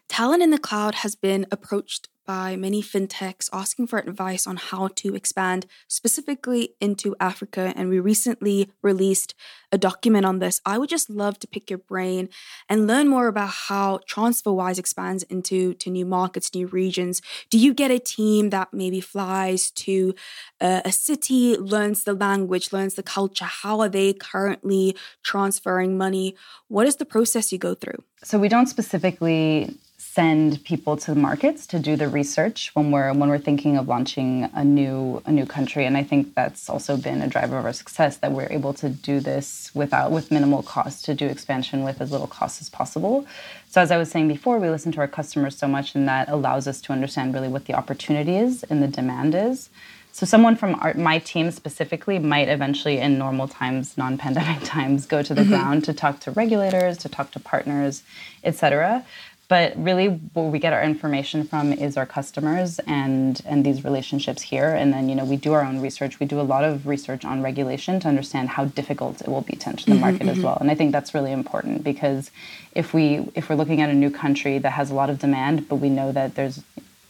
Talent 0.07 0.41
in 0.41 0.51
the 0.51 0.57
cloud 0.57 0.95
has 0.95 1.15
been 1.15 1.45
approached 1.51 2.07
by 2.25 2.55
many 2.55 2.81
fintechs 2.81 3.49
asking 3.51 3.87
for 3.87 3.99
advice 3.99 4.47
on 4.47 4.57
how 4.57 4.87
to 4.95 5.15
expand 5.15 5.65
specifically 5.87 6.75
into 6.79 7.15
Africa. 7.19 7.73
And 7.75 7.89
we 7.89 7.99
recently 7.99 8.69
released 8.81 9.33
a 9.71 9.77
document 9.77 10.25
on 10.25 10.39
this. 10.39 10.61
I 10.65 10.77
would 10.77 10.89
just 10.89 11.09
love 11.09 11.39
to 11.39 11.47
pick 11.47 11.69
your 11.69 11.79
brain 11.79 12.29
and 12.69 12.87
learn 12.87 13.07
more 13.07 13.27
about 13.27 13.49
how 13.49 13.99
TransferWise 14.09 14.77
expands 14.77 15.23
into 15.23 15.73
to 15.75 15.89
new 15.89 16.05
markets, 16.05 16.53
new 16.53 16.67
regions. 16.67 17.21
Do 17.49 17.57
you 17.57 17.73
get 17.73 17.89
a 17.89 17.99
team 17.99 18.51
that 18.51 18.73
maybe 18.73 19.01
flies 19.01 19.71
to 19.71 20.13
uh, 20.61 20.81
a 20.85 20.91
city, 20.91 21.57
learns 21.57 22.03
the 22.03 22.13
language, 22.13 22.71
learns 22.71 22.93
the 22.93 23.03
culture? 23.03 23.45
How 23.45 23.79
are 23.81 23.89
they 23.89 24.13
currently 24.13 24.95
transferring 25.23 25.97
money? 25.97 26.35
What 26.67 26.87
is 26.87 26.97
the 26.97 27.05
process 27.05 27.51
you 27.51 27.57
go 27.57 27.73
through? 27.73 28.03
So 28.23 28.37
we 28.39 28.47
don't 28.47 28.67
specifically 28.67 29.75
send 30.13 30.63
people 30.63 30.95
to 30.95 31.11
the 31.11 31.19
markets 31.19 31.65
to 31.65 31.79
do 31.79 31.95
the 31.95 32.07
research 32.07 32.69
when 32.75 32.91
we're 32.91 33.11
when 33.13 33.29
we're 33.29 33.45
thinking 33.49 33.77
of 33.77 33.87
launching 33.87 34.47
a 34.53 34.63
new 34.63 35.19
a 35.25 35.31
new 35.31 35.45
country. 35.45 35.85
And 35.85 35.97
i 35.97 36.03
think 36.03 36.35
that's 36.35 36.69
also 36.69 36.95
been 36.97 37.19
a 37.23 37.27
driver 37.27 37.57
of 37.57 37.65
our 37.65 37.73
success 37.73 38.17
that 38.17 38.31
we're 38.31 38.51
able 38.51 38.73
to 38.75 38.89
do 38.89 39.19
this 39.19 39.71
without 39.73 40.11
with 40.11 40.29
minimal 40.29 40.61
cost 40.61 41.03
to 41.05 41.15
do 41.15 41.25
expansion 41.25 41.83
with 41.83 41.99
as 41.99 42.11
little 42.11 42.27
cost 42.27 42.61
as 42.61 42.69
possible. 42.69 43.25
So 43.71 43.81
as 43.81 43.89
i 43.89 43.97
was 43.97 44.11
saying 44.11 44.27
before 44.27 44.59
we 44.59 44.69
listen 44.69 44.91
to 44.91 44.99
our 44.99 45.07
customers 45.07 45.57
so 45.57 45.67
much 45.67 45.95
and 45.95 46.07
that 46.07 46.29
allows 46.29 46.67
us 46.67 46.79
to 46.81 46.93
understand 46.93 47.33
really 47.33 47.47
what 47.47 47.65
the 47.65 47.73
opportunity 47.73 48.35
is 48.37 48.63
and 48.69 48.83
the 48.83 48.87
demand 48.87 49.33
is. 49.33 49.69
So 50.11 50.27
someone 50.27 50.55
from 50.55 50.75
our, 50.75 50.93
my 50.93 51.17
team 51.17 51.49
specifically 51.49 52.19
might 52.19 52.47
eventually, 52.47 52.99
in 52.99 53.17
normal 53.17 53.47
times, 53.47 53.97
non-pandemic 53.97 54.61
times, 54.77 55.07
go 55.07 55.23
to 55.23 55.33
the 55.33 55.41
mm-hmm. 55.41 55.49
ground 55.49 55.85
to 55.85 55.93
talk 55.93 56.19
to 56.19 56.29
regulators, 56.29 56.99
to 56.99 57.09
talk 57.09 57.31
to 57.31 57.39
partners, 57.39 58.03
et 58.43 58.53
cetera 58.53 59.03
but 59.47 59.73
really 59.75 60.07
where 60.07 60.49
we 60.49 60.59
get 60.59 60.73
our 60.73 60.81
information 60.81 61.43
from 61.43 61.73
is 61.73 61.97
our 61.97 62.05
customers 62.05 62.79
and 62.87 63.41
and 63.45 63.65
these 63.65 63.83
relationships 63.83 64.41
here 64.41 64.73
and 64.73 64.93
then 64.93 65.09
you 65.09 65.15
know 65.15 65.25
we 65.25 65.35
do 65.35 65.53
our 65.53 65.63
own 65.63 65.81
research 65.81 66.19
we 66.19 66.25
do 66.25 66.39
a 66.39 66.41
lot 66.41 66.63
of 66.63 66.87
research 66.87 67.25
on 67.25 67.41
regulation 67.41 67.99
to 67.99 68.07
understand 68.07 68.49
how 68.49 68.65
difficult 68.65 69.21
it 69.21 69.27
will 69.27 69.41
be 69.41 69.55
to 69.55 69.69
enter 69.69 69.85
the 69.85 69.91
mm-hmm, 69.91 70.01
market 70.01 70.21
mm-hmm. 70.21 70.29
as 70.29 70.39
well 70.39 70.57
and 70.61 70.71
i 70.71 70.75
think 70.75 70.91
that's 70.91 71.13
really 71.13 71.31
important 71.31 71.83
because 71.83 72.31
if 72.73 72.93
we 72.93 73.27
if 73.35 73.49
we're 73.49 73.55
looking 73.55 73.81
at 73.81 73.89
a 73.89 73.93
new 73.93 74.09
country 74.09 74.57
that 74.57 74.71
has 74.71 74.89
a 74.89 74.93
lot 74.93 75.09
of 75.09 75.19
demand 75.19 75.67
but 75.67 75.75
we 75.75 75.89
know 75.89 76.11
that 76.11 76.35
there's 76.35 76.61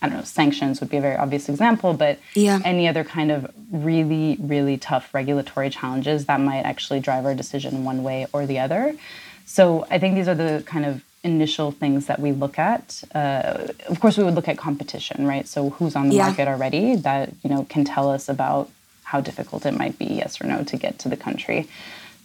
I 0.01 0.09
don't 0.09 0.17
know, 0.17 0.23
sanctions 0.25 0.81
would 0.81 0.89
be 0.89 0.97
a 0.97 1.01
very 1.01 1.15
obvious 1.15 1.47
example, 1.47 1.93
but 1.93 2.19
yeah. 2.35 2.59
any 2.65 2.89
other 2.89 3.05
kind 3.05 3.31
of 3.31 3.49
really, 3.71 4.35
really 4.37 4.75
tough 4.75 5.13
regulatory 5.13 5.69
challenges 5.69 6.25
that 6.25 6.41
might 6.41 6.63
actually 6.63 6.99
drive 6.99 7.25
our 7.25 7.33
decision 7.33 7.85
one 7.85 8.03
way 8.03 8.27
or 8.33 8.45
the 8.45 8.59
other. 8.59 8.97
So 9.45 9.87
I 9.89 9.99
think 9.99 10.15
these 10.15 10.27
are 10.27 10.35
the 10.35 10.61
kind 10.65 10.85
of 10.85 11.01
initial 11.23 11.71
things 11.71 12.07
that 12.07 12.19
we 12.19 12.31
look 12.31 12.59
at. 12.59 13.03
Uh, 13.15 13.67
of 13.87 13.99
course, 13.99 14.17
we 14.17 14.23
would 14.23 14.35
look 14.35 14.47
at 14.47 14.57
competition, 14.57 15.25
right? 15.25 15.47
So 15.47 15.69
who's 15.71 15.95
on 15.95 16.09
the 16.09 16.15
yeah. 16.15 16.27
market 16.27 16.47
already 16.47 16.95
that 16.97 17.33
you 17.43 17.49
know 17.49 17.65
can 17.69 17.85
tell 17.85 18.09
us 18.09 18.29
about 18.29 18.69
how 19.03 19.21
difficult 19.21 19.65
it 19.65 19.77
might 19.77 19.97
be, 19.97 20.05
yes 20.05 20.41
or 20.41 20.47
no, 20.47 20.63
to 20.63 20.77
get 20.77 20.99
to 20.99 21.09
the 21.09 21.17
country. 21.17 21.67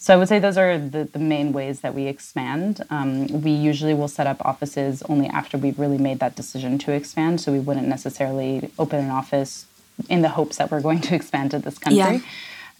So 0.00 0.14
I 0.14 0.16
would 0.16 0.28
say 0.28 0.38
those 0.38 0.56
are 0.56 0.78
the, 0.78 1.04
the 1.04 1.18
main 1.18 1.52
ways 1.52 1.80
that 1.80 1.92
we 1.92 2.06
expand. 2.06 2.84
Um, 2.88 3.26
we 3.42 3.50
usually 3.50 3.94
will 3.94 4.08
set 4.08 4.28
up 4.28 4.44
offices 4.44 5.02
only 5.08 5.26
after 5.26 5.58
we've 5.58 5.78
really 5.78 5.98
made 5.98 6.20
that 6.20 6.36
decision 6.36 6.78
to 6.78 6.92
expand. 6.92 7.40
So 7.40 7.50
we 7.50 7.58
wouldn't 7.58 7.88
necessarily 7.88 8.70
open 8.78 9.04
an 9.04 9.10
office 9.10 9.66
in 10.08 10.22
the 10.22 10.28
hopes 10.28 10.56
that 10.58 10.70
we're 10.70 10.80
going 10.80 11.00
to 11.00 11.14
expand 11.20 11.50
to 11.50 11.58
this 11.58 11.78
country. 11.78 11.98
Yeah. 11.98 12.20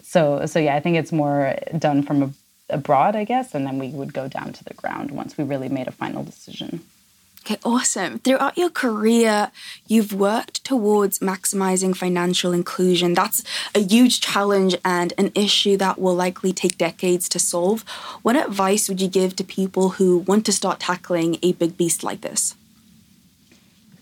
So 0.02 0.46
so 0.46 0.58
yeah, 0.58 0.76
I 0.76 0.80
think 0.80 0.96
it's 0.96 1.12
more 1.12 1.56
done 1.76 2.02
from 2.02 2.22
a 2.22 2.30
abroad, 2.70 3.16
I 3.16 3.24
guess, 3.24 3.54
and 3.54 3.66
then 3.66 3.78
we 3.78 3.88
would 3.88 4.12
go 4.12 4.28
down 4.28 4.52
to 4.52 4.64
the 4.64 4.74
ground 4.74 5.10
once 5.10 5.36
we 5.36 5.44
really 5.44 5.68
made 5.68 5.88
a 5.88 5.92
final 5.92 6.22
decision. 6.24 6.80
Okay, 7.44 7.58
awesome. 7.64 8.18
Throughout 8.18 8.58
your 8.58 8.68
career, 8.68 9.50
you've 9.86 10.12
worked 10.12 10.64
towards 10.64 11.20
maximizing 11.20 11.96
financial 11.96 12.52
inclusion. 12.52 13.14
That's 13.14 13.42
a 13.74 13.78
huge 13.78 14.20
challenge 14.20 14.76
and 14.84 15.14
an 15.16 15.32
issue 15.34 15.78
that 15.78 15.98
will 15.98 16.14
likely 16.14 16.52
take 16.52 16.76
decades 16.76 17.26
to 17.30 17.38
solve. 17.38 17.84
What 18.20 18.36
advice 18.36 18.86
would 18.88 19.00
you 19.00 19.08
give 19.08 19.34
to 19.36 19.44
people 19.44 19.90
who 19.90 20.18
want 20.18 20.44
to 20.46 20.52
start 20.52 20.80
tackling 20.80 21.38
a 21.42 21.52
big 21.52 21.78
beast 21.78 22.04
like 22.04 22.20
this? 22.20 22.54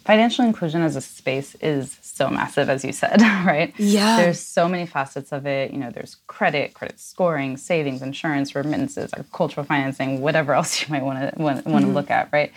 Financial 0.05 0.45
inclusion 0.45 0.83
as 0.83 0.97
a 0.97 1.01
space 1.01 1.55
is 1.61 1.99
so 2.17 2.31
massive, 2.31 2.69
as 2.69 2.85
you 2.85 2.93
said, 2.93 3.21
right? 3.47 3.73
Yeah. 3.79 4.17
There's 4.17 4.41
so 4.41 4.69
many 4.69 4.87
facets 4.87 5.33
of 5.33 5.47
it. 5.47 5.71
You 5.71 5.79
know, 5.79 5.91
there's 5.91 6.17
credit, 6.27 6.75
credit 6.75 6.99
scoring, 6.99 7.57
savings, 7.57 8.03
insurance, 8.03 8.55
remittances, 8.55 9.13
agricultural 9.13 9.67
financing, 9.67 10.21
whatever 10.21 10.55
else 10.59 10.81
you 10.81 10.89
might 10.89 11.03
want 11.03 11.19
to 11.19 11.43
want, 11.43 11.67
want 11.67 11.85
mm-hmm. 11.85 11.93
to 11.93 11.95
look 11.95 12.11
at, 12.11 12.29
right? 12.33 12.53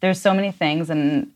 There's 0.00 0.20
so 0.20 0.34
many 0.34 0.50
things, 0.50 0.90
and 0.90 1.30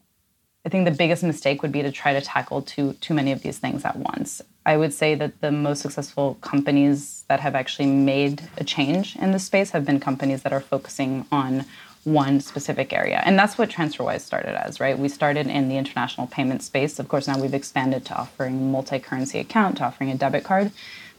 I 0.67 0.69
think 0.71 0.87
the 0.87 0.91
biggest 0.91 1.23
mistake 1.23 1.63
would 1.63 1.73
be 1.73 1.83
to 1.83 1.93
try 1.93 2.13
to 2.13 2.21
tackle 2.21 2.63
too 2.63 2.95
too 2.95 3.15
many 3.15 3.31
of 3.33 3.43
these 3.43 3.59
things 3.59 3.85
at 3.85 3.97
once. 3.97 4.43
I 4.67 4.77
would 4.77 4.95
say 4.95 5.15
that 5.15 5.41
the 5.41 5.53
most 5.53 5.83
successful 5.83 6.39
companies 6.41 7.25
that 7.29 7.41
have 7.41 7.55
actually 7.55 7.87
made 7.87 8.43
a 8.57 8.65
change 8.65 9.15
in 9.17 9.33
this 9.33 9.45
space 9.45 9.71
have 9.71 9.85
been 9.85 10.01
companies 10.01 10.43
that 10.43 10.53
are 10.53 10.61
focusing 10.61 11.27
on 11.31 11.67
one 12.05 12.41
specific 12.41 12.93
area. 12.93 13.23
And 13.25 13.39
that's 13.39 13.57
what 13.57 13.71
TransferWise 13.71 14.21
started 14.21 14.55
as, 14.55 14.79
right? 14.79 14.99
We 14.99 15.09
started 15.09 15.47
in 15.47 15.69
the 15.69 15.77
international 15.77 16.27
payment 16.27 16.63
space. 16.63 16.99
Of 16.99 17.09
course, 17.09 17.27
now 17.27 17.41
we've 17.41 17.55
expanded 17.55 18.05
to 18.07 18.17
offering 18.17 18.71
multi-currency 18.71 19.39
account, 19.39 19.79
to 19.79 19.85
offering 19.85 20.11
a 20.11 20.15
debit 20.15 20.45
card, 20.45 20.71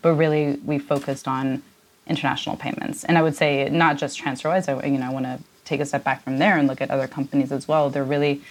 but 0.02 0.14
really 0.14 0.60
we 0.64 0.78
focused 0.78 1.28
on 1.28 1.64
international 2.08 2.56
payments. 2.56 3.04
And 3.04 3.18
I 3.18 3.24
would 3.24 3.36
say 3.36 3.68
not 3.70 3.98
just 3.98 4.20
TransferWise, 4.20 4.70
I, 4.70 4.86
you 4.86 5.00
know, 5.00 5.08
I 5.08 5.10
want 5.10 5.26
to 5.26 5.40
take 5.66 5.80
a 5.80 5.86
step 5.86 6.04
back 6.04 6.24
from 6.24 6.38
there 6.38 6.58
and 6.58 6.68
look 6.68 6.82
at 6.82 6.92
other 6.92 7.08
companies 7.08 7.52
as 7.52 7.68
well. 7.68 7.90
They're 7.90 8.04
really 8.04 8.42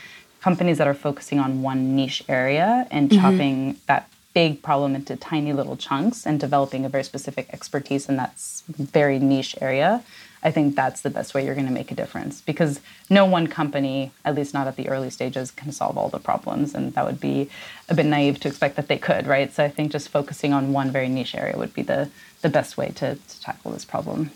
companies 0.40 0.79
that 0.79 0.88
are 0.88 0.94
focusing 0.94 1.38
on 1.38 1.62
one 1.62 1.94
niche 1.94 2.25
area 2.29 2.87
and 2.90 3.09
mm-hmm. 3.09 3.20
chopping 3.20 3.77
that 3.87 4.11
big 4.35 4.61
problem 4.62 4.97
into 4.97 5.14
tiny 5.16 5.53
little 5.53 5.77
chunks 5.77 6.27
and 6.27 6.40
developing 6.40 6.85
a 6.85 6.88
very 6.88 7.05
specific 7.05 7.49
expertise 7.53 8.09
in 8.09 8.16
that 8.16 8.37
very 8.68 9.20
niche 9.20 9.55
area 9.61 10.03
I 10.44 10.50
think 10.50 10.76
that's 10.76 11.00
the 11.00 11.11
best 11.11 11.33
way 11.33 11.44
you're 11.44 11.54
going 11.54 11.66
to 11.66 11.72
make 11.72 11.90
a 11.90 11.94
difference 11.94 12.42
because 12.42 12.80
no 13.09 13.24
one 13.24 13.46
company, 13.46 14.12
at 14.24 14.35
least 14.35 14.52
not 14.52 14.66
at 14.66 14.76
the 14.76 14.88
early 14.88 15.09
stages, 15.09 15.50
can 15.50 15.72
solve 15.72 15.96
all 15.96 16.11
the 16.11 16.18
problems. 16.18 16.74
And 16.74 16.92
that 16.94 17.07
would 17.07 17.18
be 17.18 17.48
a 17.88 17.94
bit 17.94 18.04
naive 18.07 18.38
to 18.40 18.48
expect 18.48 18.76
that 18.76 18.88
they 18.88 18.98
could, 18.98 19.26
right? 19.26 19.52
So 19.52 19.64
I 19.64 19.70
think 19.70 19.90
just 19.90 20.11
focusing 20.11 20.52
on 20.52 20.72
one 20.74 20.90
very 20.90 21.09
niche 21.09 21.35
area 21.35 21.57
would 21.57 21.72
be 21.72 21.83
the, 21.83 22.11
the 22.42 22.50
best 22.50 22.76
way 22.76 22.90
to, 22.96 23.16
to 23.16 23.40
tackle 23.40 23.72
this 23.72 23.87
problem 23.87 24.30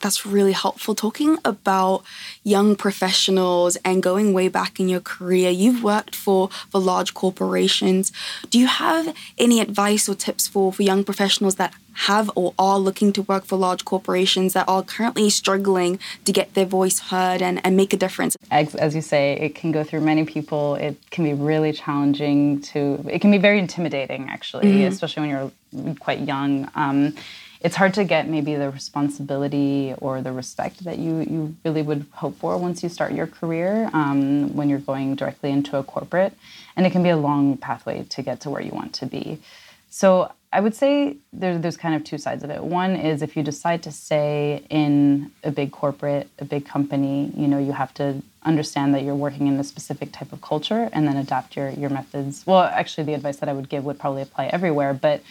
that's 0.00 0.26
really 0.26 0.52
helpful. 0.52 0.94
Talking 0.94 1.38
about 1.44 2.04
young 2.44 2.76
professionals 2.76 3.76
and 3.84 4.02
going 4.02 4.32
way 4.32 4.48
back 4.48 4.78
in 4.78 4.88
your 4.88 5.00
career, 5.00 5.50
you've 5.50 5.82
worked 5.82 6.14
for, 6.14 6.48
for 6.70 6.80
large 6.80 7.14
corporations. 7.14 8.12
Do 8.50 8.58
you 8.58 8.66
have 8.66 9.14
any 9.38 9.60
advice 9.60 10.08
or 10.08 10.14
tips 10.14 10.46
for, 10.46 10.72
for 10.72 10.82
young 10.82 11.02
professionals 11.02 11.56
that 11.56 11.74
have 11.96 12.30
or 12.34 12.54
are 12.58 12.78
looking 12.78 13.12
to 13.14 13.22
work 13.22 13.44
for 13.44 13.56
large 13.56 13.84
corporations 13.84 14.52
that 14.52 14.68
are 14.68 14.82
currently 14.82 15.30
struggling 15.30 15.98
to 16.24 16.32
get 16.32 16.54
their 16.54 16.66
voice 16.66 16.98
heard 16.98 17.42
and, 17.42 17.60
and 17.64 17.76
make 17.76 17.92
a 17.92 17.96
difference? 17.96 18.36
As, 18.50 18.74
as 18.74 18.94
you 18.94 19.02
say, 19.02 19.32
it 19.34 19.54
can 19.54 19.72
go 19.72 19.82
through 19.82 20.02
many 20.02 20.24
people. 20.24 20.74
It 20.76 20.96
can 21.10 21.24
be 21.24 21.32
really 21.32 21.72
challenging 21.72 22.60
to, 22.62 23.04
it 23.08 23.20
can 23.20 23.30
be 23.30 23.38
very 23.38 23.58
intimidating, 23.58 24.28
actually, 24.28 24.66
mm-hmm. 24.66 24.92
especially 24.92 25.28
when 25.28 25.30
you're 25.30 25.94
quite 25.96 26.20
young. 26.20 26.70
Um, 26.74 27.14
it's 27.60 27.74
hard 27.74 27.94
to 27.94 28.04
get 28.04 28.28
maybe 28.28 28.54
the 28.54 28.70
responsibility 28.70 29.94
or 29.98 30.20
the 30.20 30.32
respect 30.32 30.84
that 30.84 30.98
you, 30.98 31.20
you 31.20 31.56
really 31.64 31.82
would 31.82 32.06
hope 32.12 32.36
for 32.38 32.56
once 32.58 32.82
you 32.82 32.88
start 32.88 33.12
your 33.12 33.26
career 33.26 33.90
um, 33.92 34.54
when 34.54 34.68
you're 34.68 34.78
going 34.78 35.14
directly 35.14 35.50
into 35.50 35.76
a 35.76 35.82
corporate. 35.82 36.34
And 36.76 36.86
it 36.86 36.90
can 36.90 37.02
be 37.02 37.08
a 37.08 37.16
long 37.16 37.56
pathway 37.56 38.04
to 38.04 38.22
get 38.22 38.40
to 38.42 38.50
where 38.50 38.60
you 38.60 38.72
want 38.72 38.92
to 38.94 39.06
be. 39.06 39.40
So 39.88 40.30
I 40.52 40.60
would 40.60 40.74
say 40.74 41.16
there, 41.32 41.58
there's 41.58 41.76
kind 41.76 41.94
of 41.94 42.04
two 42.04 42.18
sides 42.18 42.42
of 42.44 42.50
it. 42.50 42.62
One 42.62 42.96
is 42.96 43.20
if 43.22 43.36
you 43.36 43.42
decide 43.42 43.82
to 43.82 43.92
stay 43.92 44.64
in 44.70 45.32
a 45.44 45.50
big 45.50 45.72
corporate, 45.72 46.28
a 46.38 46.44
big 46.44 46.64
company, 46.64 47.32
you 47.36 47.48
know, 47.48 47.58
you 47.58 47.72
have 47.72 47.92
to 47.94 48.22
understand 48.42 48.94
that 48.94 49.02
you're 49.02 49.14
working 49.14 49.48
in 49.48 49.58
a 49.58 49.64
specific 49.64 50.12
type 50.12 50.32
of 50.32 50.40
culture 50.40 50.88
and 50.92 51.06
then 51.06 51.16
adapt 51.16 51.56
your, 51.56 51.70
your 51.70 51.90
methods. 51.90 52.46
Well, 52.46 52.62
actually, 52.62 53.04
the 53.04 53.14
advice 53.14 53.38
that 53.38 53.48
I 53.48 53.52
would 53.52 53.68
give 53.68 53.84
would 53.84 53.98
probably 53.98 54.22
apply 54.22 54.46
everywhere, 54.46 54.94
but 54.94 55.22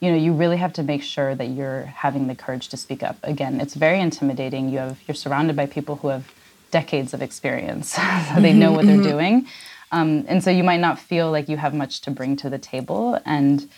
you 0.00 0.10
know 0.10 0.16
you 0.16 0.32
really 0.32 0.56
have 0.56 0.72
to 0.72 0.82
make 0.82 1.02
sure 1.02 1.34
that 1.34 1.48
you're 1.48 1.82
having 1.82 2.26
the 2.26 2.34
courage 2.34 2.68
to 2.68 2.76
speak 2.76 3.02
up 3.02 3.18
again 3.22 3.60
it's 3.60 3.74
very 3.74 4.00
intimidating 4.00 4.70
you 4.70 4.78
have 4.78 4.98
you're 5.06 5.14
surrounded 5.14 5.54
by 5.54 5.66
people 5.66 5.96
who 5.96 6.08
have 6.08 6.32
decades 6.70 7.12
of 7.12 7.20
experience 7.20 7.92
so 8.34 8.40
they 8.40 8.52
know 8.52 8.72
what 8.72 8.86
they're 8.86 8.96
mm-hmm. 8.96 9.10
doing 9.10 9.46
um, 9.92 10.24
and 10.28 10.42
so 10.42 10.50
you 10.50 10.62
might 10.62 10.80
not 10.80 10.98
feel 10.98 11.30
like 11.30 11.48
you 11.48 11.56
have 11.56 11.74
much 11.74 12.00
to 12.00 12.10
bring 12.10 12.36
to 12.36 12.48
the 12.48 12.58
table 12.58 13.20
and 13.26 13.68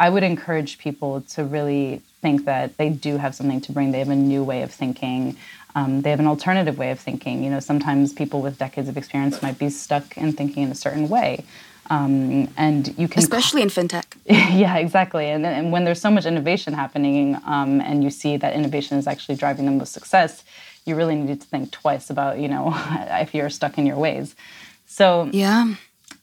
i 0.00 0.10
would 0.10 0.24
encourage 0.24 0.78
people 0.78 1.20
to 1.34 1.44
really 1.44 2.02
think 2.20 2.44
that 2.44 2.76
they 2.76 2.90
do 2.90 3.16
have 3.16 3.34
something 3.34 3.60
to 3.62 3.72
bring. 3.72 3.92
They 3.92 3.98
have 3.98 4.08
a 4.08 4.16
new 4.16 4.44
way 4.44 4.62
of 4.62 4.70
thinking. 4.70 5.36
Um, 5.74 6.02
they 6.02 6.10
have 6.10 6.20
an 6.20 6.26
alternative 6.26 6.78
way 6.78 6.90
of 6.90 7.00
thinking. 7.00 7.42
You 7.44 7.50
know 7.50 7.60
sometimes 7.60 8.12
people 8.12 8.42
with 8.42 8.58
decades 8.58 8.88
of 8.88 8.96
experience 8.96 9.42
might 9.42 9.58
be 9.58 9.70
stuck 9.70 10.16
in 10.16 10.32
thinking 10.32 10.64
in 10.64 10.70
a 10.70 10.74
certain 10.74 11.08
way. 11.08 11.44
Um, 11.88 12.48
and 12.56 12.96
you 12.96 13.08
can 13.08 13.20
especially 13.20 13.62
in 13.62 13.68
fintech. 13.68 14.04
Yeah 14.26 14.76
exactly. 14.76 15.26
And, 15.26 15.44
and 15.44 15.72
when 15.72 15.84
there's 15.84 16.00
so 16.00 16.10
much 16.10 16.24
innovation 16.24 16.72
happening 16.72 17.36
um, 17.46 17.80
and 17.80 18.04
you 18.04 18.10
see 18.10 18.36
that 18.36 18.54
innovation 18.54 18.96
is 18.98 19.06
actually 19.06 19.36
driving 19.36 19.64
the 19.64 19.72
most 19.72 19.92
success 19.92 20.44
you 20.86 20.94
really 20.96 21.14
need 21.14 21.40
to 21.40 21.46
think 21.46 21.70
twice 21.70 22.08
about 22.10 22.38
you 22.38 22.48
know 22.48 22.72
if 23.24 23.34
you're 23.34 23.50
stuck 23.50 23.78
in 23.78 23.86
your 23.86 23.96
ways. 23.96 24.36
So 24.86 25.30
yeah. 25.32 25.74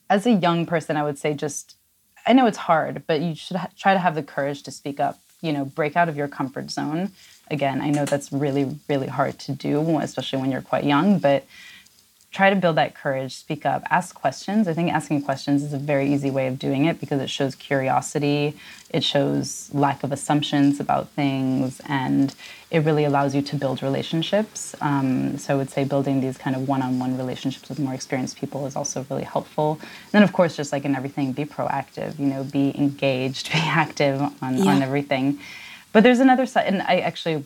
as 0.09 0.25
a 0.25 0.31
young 0.31 0.65
person, 0.65 0.97
I 0.97 1.03
would 1.03 1.17
say 1.17 1.33
just, 1.33 1.76
I 2.27 2.33
know 2.33 2.45
it's 2.45 2.57
hard, 2.57 3.03
but 3.07 3.21
you 3.21 3.35
should 3.35 3.55
ha- 3.55 3.69
try 3.77 3.93
to 3.93 3.99
have 3.99 4.13
the 4.13 4.21
courage 4.21 4.63
to 4.63 4.71
speak 4.71 4.99
up, 4.99 5.17
you 5.41 5.53
know, 5.53 5.63
break 5.63 5.95
out 5.95 6.09
of 6.09 6.17
your 6.17 6.27
comfort 6.27 6.69
zone. 6.69 7.11
Again, 7.49 7.79
I 7.81 7.89
know 7.89 8.03
that's 8.03 8.33
really, 8.33 8.77
really 8.89 9.07
hard 9.07 9.39
to 9.39 9.53
do, 9.53 9.97
especially 9.99 10.39
when 10.41 10.51
you're 10.51 10.61
quite 10.61 10.83
young, 10.83 11.19
but 11.19 11.45
try 12.31 12.49
to 12.49 12.55
build 12.55 12.75
that 12.75 12.93
courage, 12.93 13.33
speak 13.33 13.65
up, 13.65 13.83
ask 13.89 14.13
questions. 14.13 14.67
I 14.67 14.73
think 14.73 14.91
asking 14.91 15.21
questions 15.23 15.63
is 15.63 15.73
a 15.73 15.77
very 15.77 16.13
easy 16.13 16.29
way 16.29 16.47
of 16.47 16.59
doing 16.59 16.85
it 16.85 16.99
because 16.99 17.21
it 17.21 17.29
shows 17.29 17.55
curiosity, 17.55 18.55
it 18.89 19.03
shows 19.03 19.69
lack 19.73 20.03
of 20.03 20.11
assumptions 20.11 20.79
about 20.79 21.07
things, 21.09 21.81
and 21.87 22.35
it 22.69 22.79
really 22.79 23.05
allows 23.05 23.33
you 23.33 23.41
to 23.41 23.55
build 23.55 23.81
relationships. 23.81 24.75
Um, 24.81 25.37
so 25.37 25.53
I 25.53 25.57
would 25.57 25.69
say 25.69 25.85
building 25.85 26.19
these 26.19 26.37
kind 26.37 26.55
of 26.55 26.67
one 26.67 26.81
on 26.81 26.99
one 26.99 27.17
relationships 27.17 27.69
with 27.69 27.79
more 27.79 27.93
experienced 27.93 28.37
people 28.37 28.65
is 28.67 28.75
also 28.75 29.05
really 29.09 29.23
helpful. 29.23 29.79
And 29.81 30.11
then, 30.11 30.23
of 30.23 30.33
course, 30.33 30.57
just 30.57 30.73
like 30.73 30.83
in 30.83 30.95
everything, 30.95 31.31
be 31.31 31.45
proactive, 31.45 32.19
you 32.19 32.25
know, 32.25 32.43
be 32.43 32.77
engaged, 32.77 33.51
be 33.53 33.59
active 33.59 34.21
on, 34.41 34.57
yeah. 34.57 34.65
on 34.65 34.81
everything. 34.81 35.39
But 35.93 36.03
there's 36.03 36.19
another 36.19 36.45
side, 36.45 36.67
and 36.67 36.81
I 36.81 36.99
actually 36.99 37.45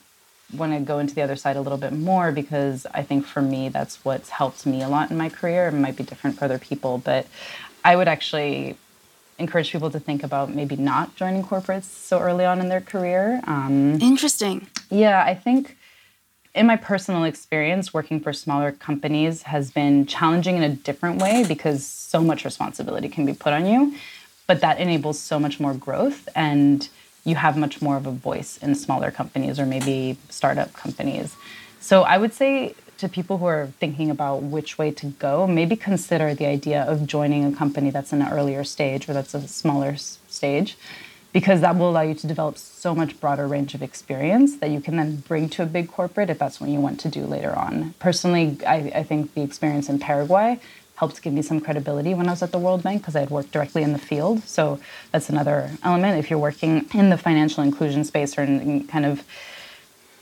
want 0.53 0.73
to 0.73 0.79
go 0.79 0.99
into 0.99 1.15
the 1.15 1.21
other 1.21 1.35
side 1.35 1.55
a 1.55 1.61
little 1.61 1.77
bit 1.77 1.93
more 1.93 2.31
because 2.31 2.85
I 2.93 3.03
think 3.03 3.25
for 3.25 3.41
me 3.41 3.69
that's 3.69 4.03
what's 4.03 4.29
helped 4.29 4.65
me 4.65 4.81
a 4.81 4.89
lot 4.89 5.11
in 5.11 5.17
my 5.17 5.29
career. 5.29 5.67
It 5.67 5.73
might 5.73 5.95
be 5.95 6.03
different 6.03 6.37
for 6.37 6.45
other 6.45 6.59
people, 6.59 6.97
but 6.97 7.27
I 7.83 7.95
would 7.95 8.07
actually 8.07 8.77
encourage 9.39 9.71
people 9.71 9.89
to 9.91 9.99
think 9.99 10.23
about 10.23 10.53
maybe 10.53 10.75
not 10.75 11.15
joining 11.15 11.43
corporates 11.43 11.85
so 11.85 12.19
early 12.19 12.45
on 12.45 12.59
in 12.59 12.69
their 12.69 12.81
career. 12.81 13.41
Um, 13.45 13.99
Interesting. 14.01 14.67
Yeah, 14.89 15.23
I 15.23 15.33
think 15.33 15.77
in 16.53 16.67
my 16.67 16.75
personal 16.75 17.23
experience, 17.23 17.93
working 17.93 18.19
for 18.19 18.33
smaller 18.33 18.71
companies 18.71 19.43
has 19.43 19.71
been 19.71 20.05
challenging 20.05 20.57
in 20.57 20.63
a 20.63 20.69
different 20.69 21.21
way 21.21 21.45
because 21.47 21.85
so 21.85 22.21
much 22.21 22.45
responsibility 22.45 23.09
can 23.09 23.25
be 23.25 23.33
put 23.33 23.53
on 23.53 23.65
you, 23.65 23.95
but 24.47 24.61
that 24.61 24.79
enables 24.79 25.19
so 25.19 25.39
much 25.39 25.59
more 25.59 25.73
growth 25.73 26.27
and 26.35 26.89
you 27.23 27.35
have 27.35 27.57
much 27.57 27.81
more 27.81 27.97
of 27.97 28.05
a 28.07 28.11
voice 28.11 28.57
in 28.57 28.75
smaller 28.75 29.11
companies 29.11 29.59
or 29.59 29.65
maybe 29.65 30.17
startup 30.29 30.73
companies. 30.73 31.35
So 31.79 32.03
I 32.03 32.17
would 32.17 32.33
say 32.33 32.75
to 32.97 33.09
people 33.09 33.39
who 33.39 33.45
are 33.45 33.67
thinking 33.79 34.11
about 34.11 34.43
which 34.43 34.77
way 34.77 34.91
to 34.91 35.07
go, 35.07 35.47
maybe 35.47 35.75
consider 35.75 36.35
the 36.35 36.45
idea 36.45 36.83
of 36.83 37.07
joining 37.07 37.45
a 37.45 37.55
company 37.55 37.89
that's 37.89 38.13
in 38.13 38.21
an 38.21 38.31
earlier 38.31 38.63
stage 38.63 39.09
or 39.09 39.13
that's 39.13 39.33
a 39.33 39.47
smaller 39.47 39.95
stage, 39.97 40.77
because 41.33 41.61
that 41.61 41.75
will 41.77 41.89
allow 41.89 42.01
you 42.01 42.13
to 42.13 42.27
develop 42.27 42.57
so 42.57 42.93
much 42.93 43.19
broader 43.19 43.47
range 43.47 43.73
of 43.73 43.81
experience 43.81 44.57
that 44.57 44.69
you 44.69 44.81
can 44.81 44.97
then 44.97 45.15
bring 45.27 45.49
to 45.49 45.63
a 45.63 45.65
big 45.65 45.87
corporate 45.89 46.29
if 46.29 46.37
that's 46.37 46.59
what 46.61 46.69
you 46.69 46.79
want 46.79 46.99
to 46.99 47.09
do 47.09 47.25
later 47.25 47.57
on. 47.57 47.95
Personally, 47.99 48.57
I, 48.67 48.91
I 48.93 49.03
think 49.03 49.33
the 49.33 49.41
experience 49.41 49.89
in 49.89 49.97
Paraguay 49.97 50.59
helped 51.01 51.19
give 51.23 51.33
me 51.33 51.41
some 51.41 51.59
credibility 51.59 52.13
when 52.13 52.27
I 52.27 52.29
was 52.29 52.43
at 52.43 52.51
the 52.51 52.59
World 52.59 52.83
Bank 52.83 53.01
because 53.01 53.15
I 53.15 53.21
had 53.21 53.31
worked 53.31 53.51
directly 53.51 53.81
in 53.81 53.91
the 53.91 54.03
field. 54.11 54.43
So 54.43 54.79
that's 55.11 55.29
another 55.29 55.71
element. 55.83 56.19
If 56.19 56.29
you're 56.29 56.37
working 56.49 56.87
in 56.93 57.09
the 57.09 57.17
financial 57.17 57.63
inclusion 57.63 58.03
space 58.03 58.37
or 58.37 58.43
in 58.43 58.85
kind 58.85 59.07
of 59.07 59.23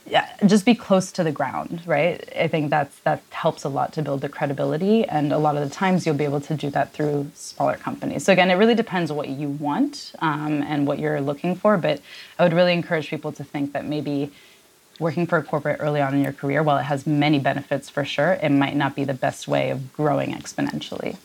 yeah, 0.06 0.26
just 0.46 0.64
be 0.64 0.74
close 0.74 1.12
to 1.12 1.22
the 1.22 1.30
ground, 1.30 1.82
right? 1.86 2.16
I 2.34 2.48
think 2.48 2.70
that's 2.70 2.98
that 3.00 3.22
helps 3.28 3.62
a 3.64 3.68
lot 3.68 3.92
to 3.92 4.02
build 4.02 4.22
the 4.22 4.30
credibility, 4.30 5.04
and 5.04 5.32
a 5.32 5.38
lot 5.38 5.54
of 5.58 5.62
the 5.68 5.74
times 5.82 6.06
you'll 6.06 6.22
be 6.24 6.24
able 6.24 6.40
to 6.40 6.54
do 6.56 6.70
that 6.70 6.94
through 6.94 7.30
smaller 7.34 7.76
companies. 7.76 8.24
So 8.24 8.32
again, 8.32 8.50
it 8.50 8.54
really 8.54 8.74
depends 8.74 9.12
what 9.12 9.28
you 9.28 9.50
want 9.50 10.12
um, 10.20 10.62
and 10.62 10.86
what 10.88 10.98
you're 10.98 11.20
looking 11.20 11.54
for. 11.54 11.76
But 11.76 12.00
I 12.38 12.44
would 12.44 12.54
really 12.54 12.72
encourage 12.72 13.08
people 13.08 13.32
to 13.32 13.44
think 13.44 13.74
that 13.74 13.84
maybe 13.84 14.32
working 15.00 15.26
for 15.26 15.38
a 15.38 15.42
corporate 15.42 15.78
early 15.80 16.00
on 16.00 16.14
in 16.14 16.22
your 16.22 16.32
career, 16.32 16.62
while 16.62 16.78
it 16.78 16.84
has 16.84 17.06
many 17.06 17.38
benefits 17.38 17.88
for 17.88 18.04
sure, 18.04 18.34
it 18.34 18.50
might 18.50 18.76
not 18.76 18.94
be 18.94 19.04
the 19.04 19.14
best 19.14 19.48
way 19.48 19.70
of 19.70 19.92
growing 19.92 20.32
exponentially. 20.32 21.16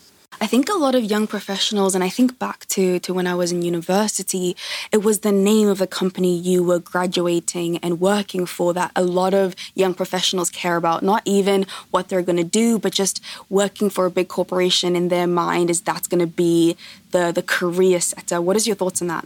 I 0.41 0.47
think 0.47 0.67
a 0.67 0.73
lot 0.73 0.95
of 0.95 1.03
young 1.03 1.27
professionals, 1.27 1.95
and 1.95 2.03
I 2.03 2.09
think 2.09 2.37
back 2.37 2.65
to, 2.67 2.99
to 2.99 3.13
when 3.13 3.25
I 3.25 3.35
was 3.35 3.53
in 3.53 3.61
university, 3.61 4.57
it 4.91 5.01
was 5.01 5.19
the 5.19 5.31
name 5.31 5.69
of 5.69 5.77
the 5.77 5.87
company 5.87 6.37
you 6.37 6.61
were 6.61 6.79
graduating 6.79 7.77
and 7.77 8.01
working 8.01 8.45
for 8.45 8.73
that 8.73 8.91
a 8.97 9.03
lot 9.03 9.33
of 9.33 9.55
young 9.75 9.93
professionals 9.93 10.49
care 10.49 10.75
about. 10.75 11.03
Not 11.03 11.21
even 11.23 11.65
what 11.91 12.09
they're 12.09 12.21
going 12.21 12.37
to 12.37 12.43
do, 12.43 12.77
but 12.77 12.91
just 12.91 13.23
working 13.49 13.89
for 13.89 14.05
a 14.05 14.11
big 14.11 14.27
corporation 14.27 14.95
in 14.95 15.07
their 15.07 15.27
mind 15.27 15.69
is 15.69 15.79
that's 15.79 16.07
going 16.07 16.19
to 16.19 16.27
be 16.27 16.75
the, 17.11 17.31
the 17.31 17.43
career 17.43 18.01
setter. 18.01 18.41
What 18.41 18.57
is 18.57 18.67
your 18.67 18.75
thoughts 18.75 19.01
on 19.01 19.07
that? 19.07 19.25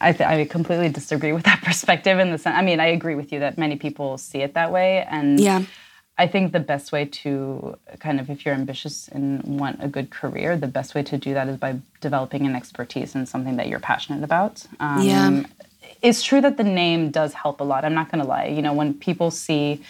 I 0.00 0.12
th- 0.12 0.28
I 0.28 0.44
completely 0.46 0.88
disagree 0.88 1.32
with 1.32 1.44
that 1.50 1.62
perspective 1.62 2.18
in 2.18 2.30
the 2.30 2.38
sense. 2.38 2.56
I 2.56 2.62
mean, 2.62 2.80
I 2.80 2.86
agree 2.86 3.14
with 3.14 3.32
you 3.32 3.40
that 3.40 3.58
many 3.58 3.76
people 3.76 4.18
see 4.18 4.38
it 4.38 4.54
that 4.54 4.72
way, 4.72 5.04
and 5.08 5.38
yeah. 5.38 5.62
I 6.20 6.26
think 6.26 6.52
the 6.52 6.60
best 6.60 6.92
way 6.92 7.06
to 7.06 7.78
kind 7.98 8.20
of, 8.20 8.28
if 8.28 8.44
you're 8.44 8.54
ambitious 8.54 9.08
and 9.08 9.42
want 9.58 9.82
a 9.82 9.88
good 9.88 10.10
career, 10.10 10.54
the 10.54 10.66
best 10.66 10.94
way 10.94 11.02
to 11.04 11.16
do 11.16 11.32
that 11.32 11.48
is 11.48 11.56
by 11.56 11.78
developing 12.02 12.44
an 12.44 12.54
expertise 12.54 13.14
in 13.14 13.24
something 13.24 13.56
that 13.56 13.68
you're 13.68 13.80
passionate 13.80 14.22
about. 14.22 14.66
Um, 14.80 15.00
yeah. 15.00 15.42
It's 16.02 16.22
true 16.22 16.42
that 16.42 16.58
the 16.58 16.64
name 16.64 17.10
does 17.10 17.32
help 17.32 17.60
a 17.60 17.64
lot. 17.64 17.86
I'm 17.86 17.94
not 17.94 18.12
going 18.12 18.22
to 18.22 18.28
lie. 18.28 18.48
You 18.48 18.60
know, 18.60 18.74
when 18.74 18.92
people 18.92 19.30
see, 19.30 19.82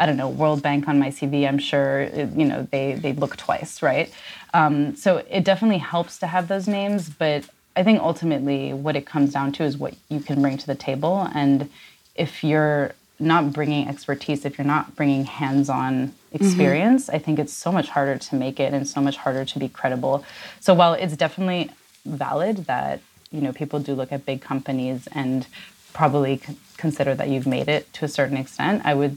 I 0.00 0.06
don't 0.06 0.16
know, 0.16 0.28
World 0.28 0.60
Bank 0.60 0.88
on 0.88 0.98
my 0.98 1.10
CV, 1.10 1.46
I'm 1.46 1.58
sure, 1.58 2.02
you 2.02 2.46
know, 2.46 2.66
they, 2.72 2.94
they 2.94 3.12
look 3.12 3.36
twice, 3.36 3.80
right? 3.80 4.12
Um, 4.52 4.96
so 4.96 5.18
it 5.30 5.44
definitely 5.44 5.78
helps 5.78 6.18
to 6.18 6.26
have 6.26 6.48
those 6.48 6.66
names, 6.66 7.08
but 7.08 7.44
I 7.80 7.82
think 7.82 8.02
ultimately 8.02 8.74
what 8.74 8.94
it 8.94 9.06
comes 9.06 9.32
down 9.32 9.52
to 9.52 9.62
is 9.64 9.78
what 9.78 9.94
you 10.10 10.20
can 10.20 10.42
bring 10.42 10.58
to 10.58 10.66
the 10.66 10.74
table. 10.74 11.30
And 11.34 11.70
if 12.14 12.44
you're 12.44 12.92
not 13.18 13.54
bringing 13.54 13.88
expertise, 13.88 14.44
if 14.44 14.58
you're 14.58 14.66
not 14.66 14.96
bringing 14.96 15.24
hands 15.24 15.70
on 15.70 16.08
mm-hmm. 16.08 16.36
experience, 16.36 17.06
mm-hmm. 17.06 17.16
I 17.16 17.18
think 17.20 17.38
it's 17.38 17.54
so 17.54 17.72
much 17.72 17.88
harder 17.88 18.18
to 18.18 18.34
make 18.34 18.60
it 18.60 18.74
and 18.74 18.86
so 18.86 19.00
much 19.00 19.16
harder 19.16 19.46
to 19.46 19.58
be 19.58 19.66
credible. 19.70 20.26
So 20.60 20.74
while 20.74 20.92
it's 20.92 21.16
definitely 21.16 21.70
valid 22.04 22.66
that 22.66 23.00
you 23.32 23.40
know 23.40 23.52
people 23.52 23.78
do 23.78 23.94
look 23.94 24.12
at 24.12 24.26
big 24.26 24.42
companies 24.42 25.08
and 25.12 25.46
probably 25.94 26.36
c- 26.36 26.56
consider 26.76 27.14
that 27.14 27.28
you've 27.28 27.46
made 27.46 27.68
it 27.68 27.90
to 27.94 28.04
a 28.04 28.08
certain 28.08 28.36
extent, 28.36 28.82
I 28.84 28.92
would 28.92 29.16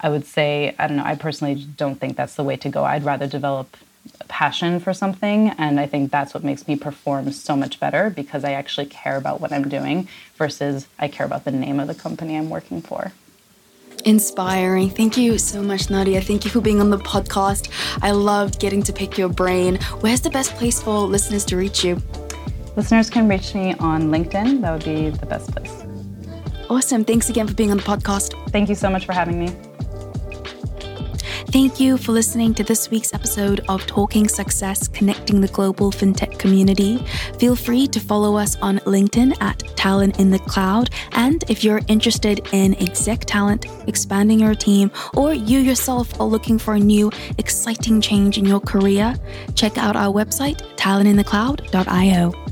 I 0.00 0.10
would 0.10 0.26
say 0.26 0.74
I 0.78 0.86
don't 0.86 0.98
know. 0.98 1.04
I 1.04 1.14
personally 1.14 1.54
don't 1.54 1.98
think 1.98 2.18
that's 2.18 2.34
the 2.34 2.44
way 2.44 2.56
to 2.56 2.68
go. 2.68 2.84
I'd 2.84 3.04
rather 3.04 3.26
develop 3.26 3.74
passion 4.28 4.80
for 4.80 4.92
something 4.92 5.50
and 5.50 5.78
i 5.78 5.86
think 5.86 6.10
that's 6.10 6.34
what 6.34 6.42
makes 6.42 6.66
me 6.66 6.74
perform 6.74 7.30
so 7.30 7.54
much 7.54 7.78
better 7.78 8.10
because 8.10 8.44
i 8.44 8.52
actually 8.52 8.86
care 8.86 9.16
about 9.16 9.40
what 9.40 9.52
i'm 9.52 9.68
doing 9.68 10.08
versus 10.36 10.88
i 10.98 11.06
care 11.06 11.26
about 11.26 11.44
the 11.44 11.52
name 11.52 11.78
of 11.78 11.86
the 11.86 11.94
company 11.94 12.36
i'm 12.36 12.50
working 12.50 12.82
for 12.82 13.12
inspiring. 14.04 14.90
Thank 14.90 15.16
you 15.16 15.38
so 15.38 15.62
much, 15.62 15.90
Nadia. 15.90 16.20
Thank 16.20 16.44
you 16.44 16.50
for 16.50 16.60
being 16.60 16.80
on 16.80 16.90
the 16.90 16.98
podcast. 16.98 17.70
I 18.02 18.10
loved 18.10 18.60
getting 18.60 18.82
to 18.84 18.92
pick 18.92 19.16
your 19.16 19.28
brain. 19.28 19.76
Where's 20.00 20.20
the 20.20 20.30
best 20.30 20.54
place 20.54 20.82
for 20.82 21.06
listeners 21.06 21.44
to 21.46 21.56
reach 21.56 21.84
you? 21.84 22.02
Listeners 22.76 23.10
can 23.10 23.28
reach 23.28 23.54
me 23.54 23.74
on 23.74 24.04
LinkedIn. 24.10 24.62
That 24.62 24.72
would 24.72 24.84
be 24.84 25.10
the 25.10 25.26
best 25.26 25.52
place. 25.52 25.84
Awesome. 26.70 27.04
Thanks 27.04 27.28
again 27.28 27.46
for 27.46 27.54
being 27.54 27.70
on 27.70 27.76
the 27.76 27.82
podcast. 27.82 28.32
Thank 28.50 28.68
you 28.68 28.74
so 28.74 28.88
much 28.88 29.04
for 29.04 29.12
having 29.12 29.38
me. 29.38 29.71
Thank 31.52 31.78
you 31.78 31.98
for 31.98 32.12
listening 32.12 32.54
to 32.54 32.64
this 32.64 32.90
week's 32.90 33.12
episode 33.12 33.60
of 33.68 33.86
Talking 33.86 34.26
Success 34.26 34.88
Connecting 34.88 35.42
the 35.42 35.48
Global 35.48 35.90
FinTech 35.90 36.38
Community. 36.38 37.04
Feel 37.38 37.54
free 37.54 37.86
to 37.88 38.00
follow 38.00 38.38
us 38.38 38.56
on 38.62 38.78
LinkedIn 38.78 39.36
at 39.42 39.58
Talent 39.76 40.18
in 40.18 40.30
the 40.30 40.38
Cloud. 40.38 40.88
And 41.12 41.44
if 41.50 41.62
you're 41.62 41.82
interested 41.88 42.40
in 42.52 42.74
exec 42.82 43.26
talent, 43.26 43.66
expanding 43.86 44.40
your 44.40 44.54
team, 44.54 44.90
or 45.14 45.34
you 45.34 45.58
yourself 45.58 46.18
are 46.18 46.26
looking 46.26 46.58
for 46.58 46.72
a 46.72 46.80
new, 46.80 47.10
exciting 47.36 48.00
change 48.00 48.38
in 48.38 48.46
your 48.46 48.60
career, 48.60 49.14
check 49.54 49.76
out 49.76 49.94
our 49.94 50.10
website, 50.10 50.56
talentinthecloud.io. 50.76 52.51